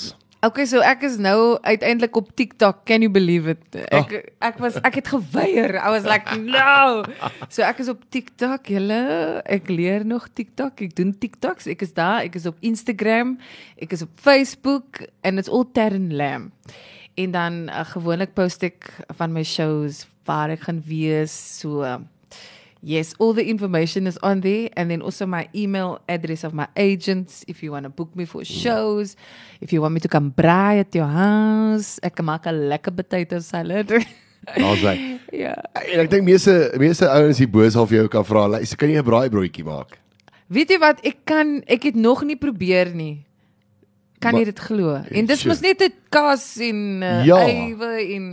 Okay, 0.46 0.68
so 0.70 0.84
ek 0.86 1.02
is 1.08 1.16
nou 1.18 1.58
uiteindelik 1.66 2.14
op 2.20 2.28
TikTok. 2.38 2.84
Can 2.86 3.02
you 3.02 3.10
believe 3.10 3.50
it? 3.50 3.64
Ek 3.90 4.36
ek 4.38 4.60
was 4.62 4.76
ek 4.86 5.00
het 5.00 5.08
geweier. 5.10 5.74
I 5.82 5.90
was 5.90 6.06
like, 6.06 6.30
"No." 6.38 7.02
So 7.50 7.66
ek 7.66 7.82
is 7.82 7.90
op 7.90 8.04
TikTok. 8.14 8.70
Julle, 8.70 9.42
ek 9.50 9.66
leer 9.70 10.06
nog 10.06 10.30
TikTok. 10.30 10.78
Ek 10.86 10.94
doen 10.94 11.16
TikToks. 11.18 11.66
Ek 11.66 11.82
is 11.82 11.94
daar. 11.98 12.22
Ek 12.22 12.38
is 12.38 12.46
op 12.46 12.58
Instagram. 12.62 13.40
Ek 13.82 13.98
is 13.98 14.06
op 14.06 14.14
Facebook 14.22 15.02
and 15.26 15.42
it's 15.42 15.50
all 15.50 15.66
Terren 15.66 16.14
Lam. 16.14 16.52
En 17.18 17.32
dan 17.32 17.54
uh, 17.74 17.82
gewoonlik 17.82 18.38
post 18.38 18.62
ek 18.62 18.94
van 19.18 19.34
my 19.34 19.44
shows 19.44 20.06
waar 20.30 20.54
ek 20.54 20.70
gaan 20.70 20.84
wees. 20.86 21.34
So 21.34 21.82
uh, 21.82 21.98
Yes, 22.84 23.16
all 23.18 23.34
the 23.34 23.44
information 23.50 24.06
is 24.08 24.18
on 24.22 24.42
there, 24.42 24.70
and 24.78 24.90
then 24.92 25.02
also 25.02 25.26
my 25.26 25.50
email 25.56 26.00
address 26.08 26.44
of 26.44 26.54
my 26.54 26.68
agents 26.78 27.44
if 27.48 27.64
you 27.64 27.72
want 27.72 27.84
to 27.86 27.90
book 27.90 28.16
me 28.16 28.26
for 28.26 28.46
shows, 28.46 29.16
if 29.62 29.74
you 29.74 29.82
want 29.82 29.94
me 29.96 30.00
to 30.00 30.08
come 30.08 30.32
braai 30.32 30.80
at 30.86 30.94
your 30.94 31.08
house. 31.10 32.00
Ek 32.04 32.22
maak 32.22 32.46
'n 32.46 32.70
lekker 32.70 32.94
potato 32.96 33.40
salad. 33.40 33.90
Daar's 34.56 34.80
hy. 34.86 35.18
ja. 35.34 35.56
En 35.74 36.00
ek 36.06 36.10
dink 36.14 36.24
meeste 36.24 36.72
meeste 36.80 37.10
ouens 37.10 37.38
hier 37.42 37.50
bo 37.50 37.68
sal 37.70 37.86
vir 37.90 37.98
jou 38.06 38.08
kan 38.08 38.24
vra, 38.24 38.48
"Luister, 38.48 38.78
kan 38.78 38.90
jy 38.90 39.02
'n 39.02 39.04
braaibroodjie 39.10 39.66
maak?" 39.66 39.98
Weet 40.48 40.70
jy 40.70 40.78
wat? 40.80 41.02
Ek 41.04 41.26
kan 41.26 41.64
ek 41.68 41.84
het 41.84 41.96
nog 41.96 42.24
nie 42.24 42.38
probeer 42.38 42.94
nie. 42.96 43.26
Kan 44.22 44.32
Maar- 44.34 44.42
jy 44.42 44.46
dit 44.46 44.60
glo? 44.60 44.96
En 45.12 45.26
dis 45.26 45.44
mos 45.46 45.60
net 45.62 45.82
'n 45.82 45.94
kaas 46.10 46.58
en 46.62 47.02
uh, 47.04 47.26
Ja. 47.26 47.38
eiwe 47.42 47.92
en 48.16 48.26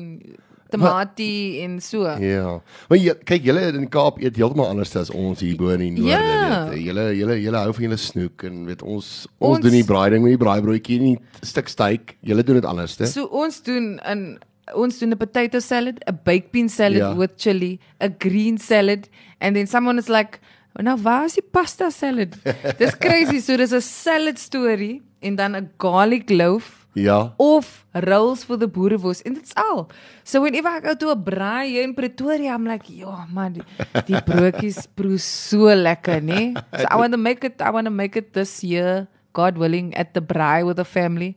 tamatie 0.71 1.61
en 1.65 1.81
so. 1.81 2.07
Ja. 2.21 2.61
Maar 2.89 2.99
jy 2.99 3.15
kyk, 3.25 3.45
julle 3.45 3.61
in 3.73 3.81
die 3.87 3.89
Kaap 3.89 4.19
eet 4.23 4.37
heeltemal 4.37 4.69
anders 4.73 4.95
as 4.97 5.11
ons 5.11 5.41
hier 5.41 5.57
bo 5.57 5.69
in 5.75 5.81
die 5.81 5.91
noorde, 5.91 6.11
Ja. 6.11 6.73
Julle 6.75 7.05
julle 7.17 7.37
julle 7.43 7.57
hou 7.65 7.73
van 7.73 7.85
julle 7.89 7.97
snoek 7.99 8.45
en 8.45 8.65
weet 8.67 8.83
ons 8.83 9.27
ons, 9.39 9.51
Ons- 9.57 9.61
doen 9.65 9.73
die 9.73 9.85
braai 9.85 10.11
ding 10.11 10.23
met 10.23 10.39
die 10.39 10.45
braaibroodjie 10.45 11.01
nie 11.01 11.17
'n 11.17 11.47
stuk 11.47 11.69
steak. 11.69 12.17
Julle 12.23 12.43
doen 12.43 12.55
dit 12.57 12.65
anders, 12.65 12.97
hè? 12.99 13.07
So 13.07 13.25
ons 13.27 13.61
doen 13.63 14.01
'n 14.05 14.39
ons 14.75 14.99
doen 14.99 15.11
'n 15.13 15.17
potato 15.19 15.59
salad, 15.61 16.01
'n 16.07 16.19
baked 16.25 16.51
bean 16.53 16.69
salad 16.69 16.97
Ja. 16.99 17.15
with 17.15 17.33
chili, 17.37 17.79
'n 18.01 18.15
green 18.19 18.59
salad 18.59 19.09
and 19.41 19.55
then 19.57 19.67
someone 19.67 19.99
is 19.99 20.09
like, 20.09 20.39
"Nou 20.83 20.97
waar 21.03 21.25
is 21.27 21.35
die 21.35 21.43
pasta 21.51 21.91
salad?" 21.91 22.35
Dis 22.79 22.97
crazy. 22.99 23.41
So 23.41 23.57
dis 23.57 23.73
'n 23.73 23.81
salad 23.81 24.39
story 24.39 25.03
en 25.21 25.37
dan 25.37 25.55
'n 25.57 25.71
garlic 25.79 26.31
loaf 26.31 26.84
Ja. 26.95 27.35
of 27.39 27.85
rolls 27.93 28.45
for 28.47 28.59
the 28.59 28.71
boerewors 28.71 29.23
en 29.27 29.35
dit's 29.35 29.55
al. 29.59 29.91
So 30.23 30.41
whenever 30.43 30.71
I 30.71 30.81
go 30.81 30.95
to 30.95 31.11
a 31.11 31.19
braai 31.19 31.83
in 31.83 31.95
Pretoria, 31.95 32.55
I'm 32.55 32.67
like, 32.67 32.87
"Ja, 32.89 33.27
man, 33.31 33.59
die, 33.59 33.67
die 34.07 34.23
broodjies 34.23 34.87
proe 34.95 35.19
so 35.19 35.67
lekker, 35.75 36.23
né?" 36.23 36.55
So 36.71 36.87
I 36.87 36.97
want 36.97 37.13
to 37.13 37.21
make 37.21 37.43
it 37.43 37.59
I 37.59 37.71
want 37.75 37.91
to 37.91 37.95
make 37.95 38.15
it 38.15 38.33
this 38.33 38.63
year, 38.63 39.11
God 39.35 39.59
willing, 39.59 39.95
at 39.99 40.15
the 40.15 40.23
braai 40.23 40.63
with 40.63 40.79
the 40.79 40.87
family. 40.87 41.35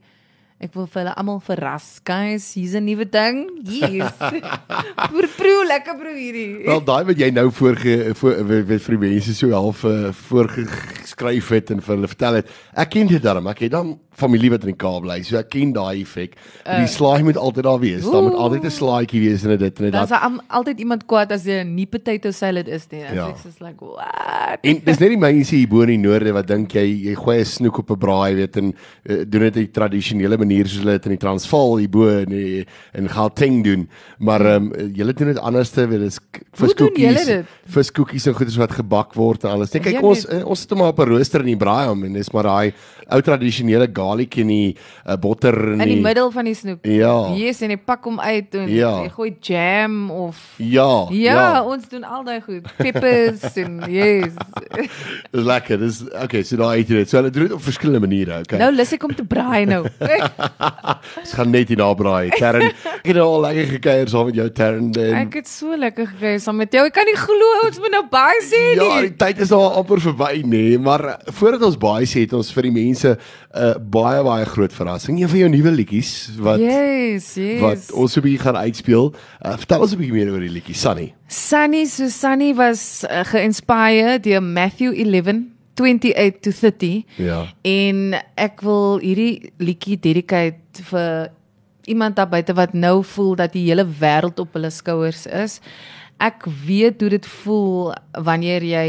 Ek 0.58 0.72
wil 0.74 0.88
vir 0.90 1.04
hulle 1.04 1.12
almal 1.22 1.38
verras. 1.46 2.00
Guys, 2.02 2.48
hier's 2.58 2.74
'n 2.74 2.82
nuwe 2.82 3.06
ding. 3.06 3.44
Yes. 3.62 4.10
proe 5.12 5.28
proe 5.38 5.60
lekker 5.70 6.00
proe 6.00 6.16
hierdie. 6.18 6.66
Wel 6.66 6.82
daai 6.82 7.04
wat 7.12 7.20
jy 7.22 7.30
nou 7.30 7.52
voorge 7.54 8.16
voor 8.18 8.42
weet 8.66 8.82
vir 8.88 8.98
die 8.98 9.04
mense 9.04 9.36
so 9.38 9.54
half 9.54 9.84
uh, 9.86 10.10
voorgeskryf 10.26 11.52
het 11.54 11.76
en 11.76 11.84
vir 11.86 11.96
hulle 11.96 12.10
vertel 12.10 12.40
het. 12.42 12.50
Ek 12.74 12.90
ken 12.96 13.06
dit 13.12 13.22
darm. 13.22 13.46
Ek 13.54 13.62
het 13.68 13.76
dan 13.76 14.00
familie 14.18 14.50
wat 14.50 14.66
in 14.66 14.72
die 14.72 14.80
Kaap 14.82 15.04
bly. 15.06 15.20
So 15.22 15.38
ek 15.38 15.52
ken 15.54 15.76
daai 15.76 16.02
effek. 16.02 16.34
Uh, 16.66 16.80
die 16.82 16.90
slaai 16.90 17.22
moet 17.28 17.38
altyd 17.38 17.68
daar 17.70 17.78
wees. 17.84 18.02
Daar 18.02 18.26
moet 18.26 18.40
altyd 18.48 18.66
'n 18.66 18.74
slaaitjie 18.74 19.22
wees 19.22 19.46
en 19.46 19.58
dit 19.58 19.80
en 19.80 19.92
Daar's 19.92 20.10
dit. 20.10 20.18
al, 20.18 20.42
altyd 20.50 20.80
iemand 20.80 21.06
kwaad 21.06 21.32
as 21.32 21.46
jy 21.46 21.62
'n 21.62 21.76
nie 21.76 21.86
potato 21.86 22.32
salad 22.32 22.68
is 22.68 22.90
nie. 22.90 23.06
Ja. 23.14 23.30
Ek 23.30 23.46
is 23.46 23.60
like, 23.62 23.78
"What?" 23.78 24.58
En 24.64 24.82
dis 24.84 24.98
net 24.98 25.10
die 25.10 25.22
mense 25.22 25.56
hier 25.56 25.68
bo 25.68 25.82
in 25.82 26.02
die 26.02 26.02
noorde 26.10 26.34
wat 26.34 26.48
dink 26.48 26.74
jy 26.74 27.14
jy 27.14 27.16
gooi 27.16 27.38
'n 27.40 27.46
snoek 27.46 27.78
op 27.78 27.92
'n 27.92 27.98
braai 28.00 28.34
weet 28.36 28.58
en 28.58 28.74
uh, 29.06 29.24
doen 29.28 29.42
dit 29.42 29.54
die 29.54 29.70
tradisionele 29.72 30.47
manier 30.48 30.68
soos 30.72 30.80
hulle 30.86 30.96
dit 30.98 31.06
in 31.12 31.16
die 31.18 31.22
Transvaal 31.22 31.78
hier 31.82 31.92
bo 31.94 32.08
in 32.24 32.32
die, 32.34 32.66
in 32.98 33.10
Gauteng 33.12 33.62
doen. 33.68 33.88
Maar 34.20 34.46
ehm 34.56 34.72
um, 34.72 34.92
julle 34.98 35.14
doen 35.14 35.28
dit 35.34 35.40
anderste, 35.40 35.88
weet 35.92 36.00
dis 36.08 36.18
doen 36.20 36.92
julle 36.96 37.20
viskoekies. 37.20 37.56
Viskoekies 37.78 38.28
en 38.32 38.34
goeders 38.40 38.58
wat 38.64 38.72
gebak 38.80 39.14
word 39.20 39.44
en 39.44 39.52
alles. 39.58 39.74
Net 39.76 39.84
kyk 39.84 40.00
Ja, 40.00 40.02
ons 40.02 40.26
nee. 40.28 40.40
uh, 40.42 40.48
ons 40.48 40.60
sit 40.64 40.72
hom 40.72 40.80
maar 40.80 40.94
op 40.96 41.00
'n 41.04 41.10
rooster 41.12 41.40
in 41.46 41.52
die 41.54 41.58
braai 41.60 41.90
om 41.92 42.04
en 42.08 42.14
dis 42.14 42.32
maar 42.34 42.44
daai 42.44 42.74
ou 43.10 43.22
tradisionele 43.22 43.88
garlic 43.94 44.36
en 44.38 44.48
die 44.48 44.76
uh, 45.08 45.16
botter 45.16 45.56
en 45.74 45.82
in 45.82 45.88
die 45.88 46.02
middel 46.02 46.32
van 46.32 46.46
die 46.46 46.54
snoek. 46.56 46.86
Ja. 46.86 47.34
Yes, 47.36 47.62
en 47.62 47.70
jy 47.72 47.78
pak 47.78 48.04
hom 48.04 48.20
uit 48.20 48.56
en 48.56 48.68
Ja. 48.70 49.04
jy 49.04 49.10
gooi 49.10 49.36
jam 49.42 50.10
of 50.12 50.36
Ja, 50.58 51.08
Ja, 51.12 51.34
ja, 51.34 51.64
ons 51.64 51.88
doen 51.90 52.04
al 52.04 52.24
daai 52.24 52.42
goed. 52.42 52.68
Peppers 52.78 53.56
en 53.64 53.80
yes. 53.88 54.34
dis 55.32 55.44
lekker. 55.44 55.80
Dis 55.80 56.02
okay, 56.24 56.44
so 56.44 56.58
daai 56.60 56.80
eet 56.82 56.90
jy 56.92 56.96
dit. 57.04 57.10
So 57.10 57.18
hulle 57.22 57.32
doen 57.32 57.48
dit 57.48 57.56
op 57.56 57.62
verskillende 57.64 58.00
maniere, 58.08 58.40
okay. 58.44 58.60
Nou 58.60 58.72
lus 58.76 58.92
ek 58.94 59.04
om 59.08 59.14
te 59.16 59.24
braai 59.26 59.66
nou. 59.66 59.84
Ons 61.22 61.34
gaan 61.38 61.52
net 61.54 61.72
hier 61.72 61.80
na 61.80 61.90
braai. 61.98 62.30
Terren, 62.36 62.70
ek 62.70 63.10
het 63.10 63.18
nou 63.18 63.26
al 63.26 63.44
lekker 63.48 63.70
gekuier 63.76 64.12
saam 64.12 64.30
met 64.30 64.40
jou 64.40 64.48
Terren. 64.56 64.92
En, 64.94 65.16
ek 65.24 65.40
het 65.42 65.50
so 65.50 65.78
lekker 65.80 66.10
gekry 66.14 66.36
saam 66.44 66.60
met 66.62 66.74
jou. 66.74 66.86
Ek 66.88 66.96
kan 66.96 67.08
nie 67.10 67.18
glo 67.20 67.52
ons 67.66 67.80
moet 67.84 67.94
nou 67.96 68.04
baie 68.12 68.44
sê 68.46 68.62
ja, 68.76 68.84
nie. 68.84 69.10
die 69.10 69.16
tyd 69.20 69.42
is 69.46 69.54
al 69.56 69.68
amper 69.82 70.02
verby 70.04 70.44
nê, 70.44 70.48
nee, 70.52 70.78
maar 70.82 71.06
uh, 71.14 71.18
voordat 71.40 71.66
ons 71.68 71.80
baie 71.82 72.08
sê 72.10 72.26
het 72.26 72.36
ons 72.38 72.52
vir 72.56 72.70
die 72.70 72.76
mense 72.78 73.16
'n 73.18 73.20
uh, 73.58 73.74
baie 73.98 74.24
baie 74.24 74.46
groot 74.46 74.74
verrassing. 74.74 75.20
Een 75.22 75.32
van 75.34 75.40
jou 75.46 75.50
nuwe 75.50 75.72
liedjies 75.82 76.14
wat 76.44 76.62
Yes, 76.62 77.34
yes. 77.36 77.62
wat 77.64 77.92
ons 77.94 78.18
'n 78.18 78.26
bietjie 78.26 78.44
gaan 78.46 78.58
uitspeel. 78.58 79.14
Uh, 79.42 79.58
vertel 79.58 79.82
ons 79.82 79.94
'n 79.94 80.00
bietjie 80.02 80.18
meer 80.18 80.32
oor 80.32 80.44
die 80.44 80.54
liedjie 80.54 80.76
Sunny. 80.76 81.14
Sunny, 81.28 81.86
so 81.86 82.08
Sunny 82.08 82.54
was 82.56 83.04
uh, 83.04 83.24
geïnspireer 83.28 84.22
deur 84.22 84.44
Matthew 84.44 84.94
11 84.94 85.57
28 85.78 86.42
to 86.42 86.52
30. 86.52 87.04
Ja. 87.22 87.46
En 87.62 88.18
ek 88.36 88.62
wil 88.66 88.98
hierdie 89.04 89.52
liedjie 89.58 90.00
dedicate 90.00 90.86
vir 90.90 91.30
iemand 91.88 92.18
daar 92.18 92.30
buite 92.30 92.54
wat 92.58 92.74
nou 92.74 93.04
voel 93.04 93.36
dat 93.40 93.54
die 93.54 93.68
hele 93.70 93.86
wêreld 93.86 94.40
op 94.44 94.58
hulle 94.58 94.74
skouers 94.74 95.26
is. 95.26 95.62
ek 96.18 96.48
weet 96.66 97.02
hoe 97.02 97.10
dit 97.14 97.28
voel 97.44 97.94
wanneer 98.26 98.66
jy 98.66 98.88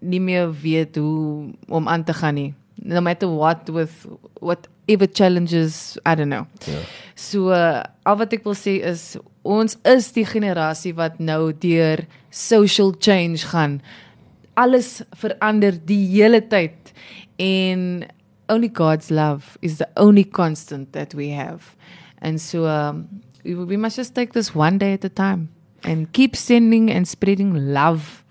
nie 0.00 0.20
meer 0.20 0.48
weet 0.62 0.96
hoe 0.96 1.52
om 1.68 1.88
aan 1.88 2.04
te 2.04 2.16
gaan 2.16 2.34
nie. 2.34 2.52
No 2.80 3.02
matter 3.04 3.28
what 3.28 3.68
with 3.68 4.06
whatever 4.40 5.06
challenges, 5.06 5.98
I 6.06 6.14
don't 6.14 6.32
know. 6.32 6.46
Ja. 6.64 6.80
So 7.14 7.52
uh, 7.52 7.84
al 8.08 8.16
wat 8.22 8.32
ek 8.32 8.46
wil 8.48 8.56
sê 8.56 8.78
is 8.80 9.18
ons 9.44 9.76
is 9.88 10.10
die 10.16 10.24
generasie 10.28 10.94
wat 10.96 11.20
nou 11.20 11.52
deur 11.52 12.06
social 12.32 12.94
change 12.96 13.44
gaan. 13.52 13.80
Alles 14.56 15.02
verander 15.16 15.76
die 15.86 16.06
hele 16.10 16.40
tyd 16.40 16.92
en 17.38 18.04
only 18.50 18.68
God's 18.68 19.10
love 19.10 19.56
is 19.62 19.78
the 19.78 19.88
only 19.96 20.24
constant 20.24 20.92
that 20.92 21.14
we 21.14 21.30
have. 21.30 21.76
And 22.20 22.40
so 22.40 22.66
um, 22.66 23.08
we, 23.44 23.76
must 23.76 23.96
just 23.96 24.14
take 24.14 24.32
this 24.32 24.54
one 24.54 24.78
day 24.78 24.94
at 24.94 25.04
a 25.04 25.08
time 25.08 25.48
and 25.84 26.12
keep 26.12 26.36
sending 26.36 26.90
and 26.90 27.08
spreading 27.08 27.72
love 27.72 28.24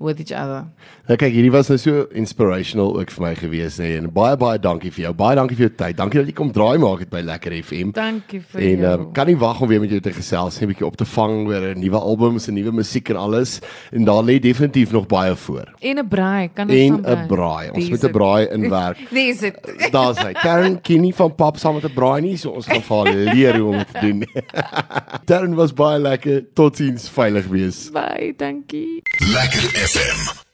with 0.00 0.18
each 0.20 0.32
other. 0.32 0.64
Nou 1.08 1.16
kyk, 1.18 1.32
hierdie 1.32 1.50
was 1.52 1.68
nou 1.68 1.76
so 1.78 2.06
inspirational 2.16 2.94
ook 3.00 3.10
vir 3.10 3.22
my 3.26 3.34
gewees 3.36 3.78
nê 3.78 3.96
en 3.98 4.06
baie 4.10 4.36
baie 4.36 4.58
dankie 4.58 4.90
vir 4.90 5.04
jou. 5.04 5.12
Baie 5.14 5.36
dankie 5.36 5.56
vir 5.56 5.66
jou 5.68 5.74
tyd. 5.76 5.96
Dankie 5.98 6.20
dat 6.20 6.26
jy 6.30 6.32
kom 6.32 6.52
draai 6.52 6.78
maak 6.78 6.98
dit 6.98 7.10
by 7.10 7.20
Lekker 7.20 7.52
FM. 7.62 7.90
Dankie 7.92 8.40
vir 8.40 8.60
En 8.62 8.78
jou. 8.78 8.92
um, 9.00 9.12
kan 9.12 9.26
nie 9.26 9.36
wag 9.36 9.60
om 9.60 9.68
weer 9.68 9.80
met 9.80 9.90
jou 9.90 10.00
te 10.00 10.12
gesels 10.12 10.58
nie, 10.60 10.66
'n 10.66 10.70
bietjie 10.72 10.86
op 10.86 10.96
te 10.96 11.04
vang 11.04 11.46
oor 11.48 11.74
'n 11.74 11.80
nuwe 11.80 11.98
album, 11.98 12.38
se 12.38 12.50
nuwe 12.52 12.72
musiek 12.72 13.08
en 13.10 13.16
alles. 13.16 13.60
En 13.92 14.04
daar 14.04 14.22
lê 14.24 14.38
definitief 14.40 14.92
nog 14.92 15.06
baie 15.06 15.34
voor. 15.36 15.68
en 15.80 15.98
'n 15.98 16.08
braai, 16.08 16.48
kan 16.54 16.70
ons 16.70 16.78
En 16.78 16.88
saam 17.04 17.18
'n 17.18 17.26
braai. 17.26 17.70
Ons 17.70 17.88
moet 17.90 18.00
'n 18.02 18.06
het. 18.06 18.12
braai 18.12 18.46
inwerk. 18.48 18.98
Dis 19.10 19.38
dit. 19.44 19.56
Daar's 19.92 20.18
hy. 20.18 20.32
Karen 20.32 20.80
Kenny 20.80 21.12
van 21.12 21.34
Pap 21.34 21.56
saam 21.58 21.74
met 21.74 21.84
'n 21.84 21.92
braai 21.94 22.20
nie, 22.22 22.36
so 22.36 22.50
ons 22.50 22.66
gaan 22.66 22.82
vir 22.82 22.96
haar 22.96 23.14
leer 23.34 23.58
hoe 23.58 23.70
om 23.72 23.78
dit 23.78 23.92
te 23.92 24.00
doen. 24.00 24.24
Darren 25.26 25.54
was 25.54 25.72
baie 25.72 25.98
lekker. 25.98 26.44
Totsiens, 26.54 27.08
veilig 27.08 27.46
wees. 27.46 27.90
Bye, 27.92 28.32
dankie. 28.36 29.02
Lekker 29.18 29.88
FM. 29.90 30.49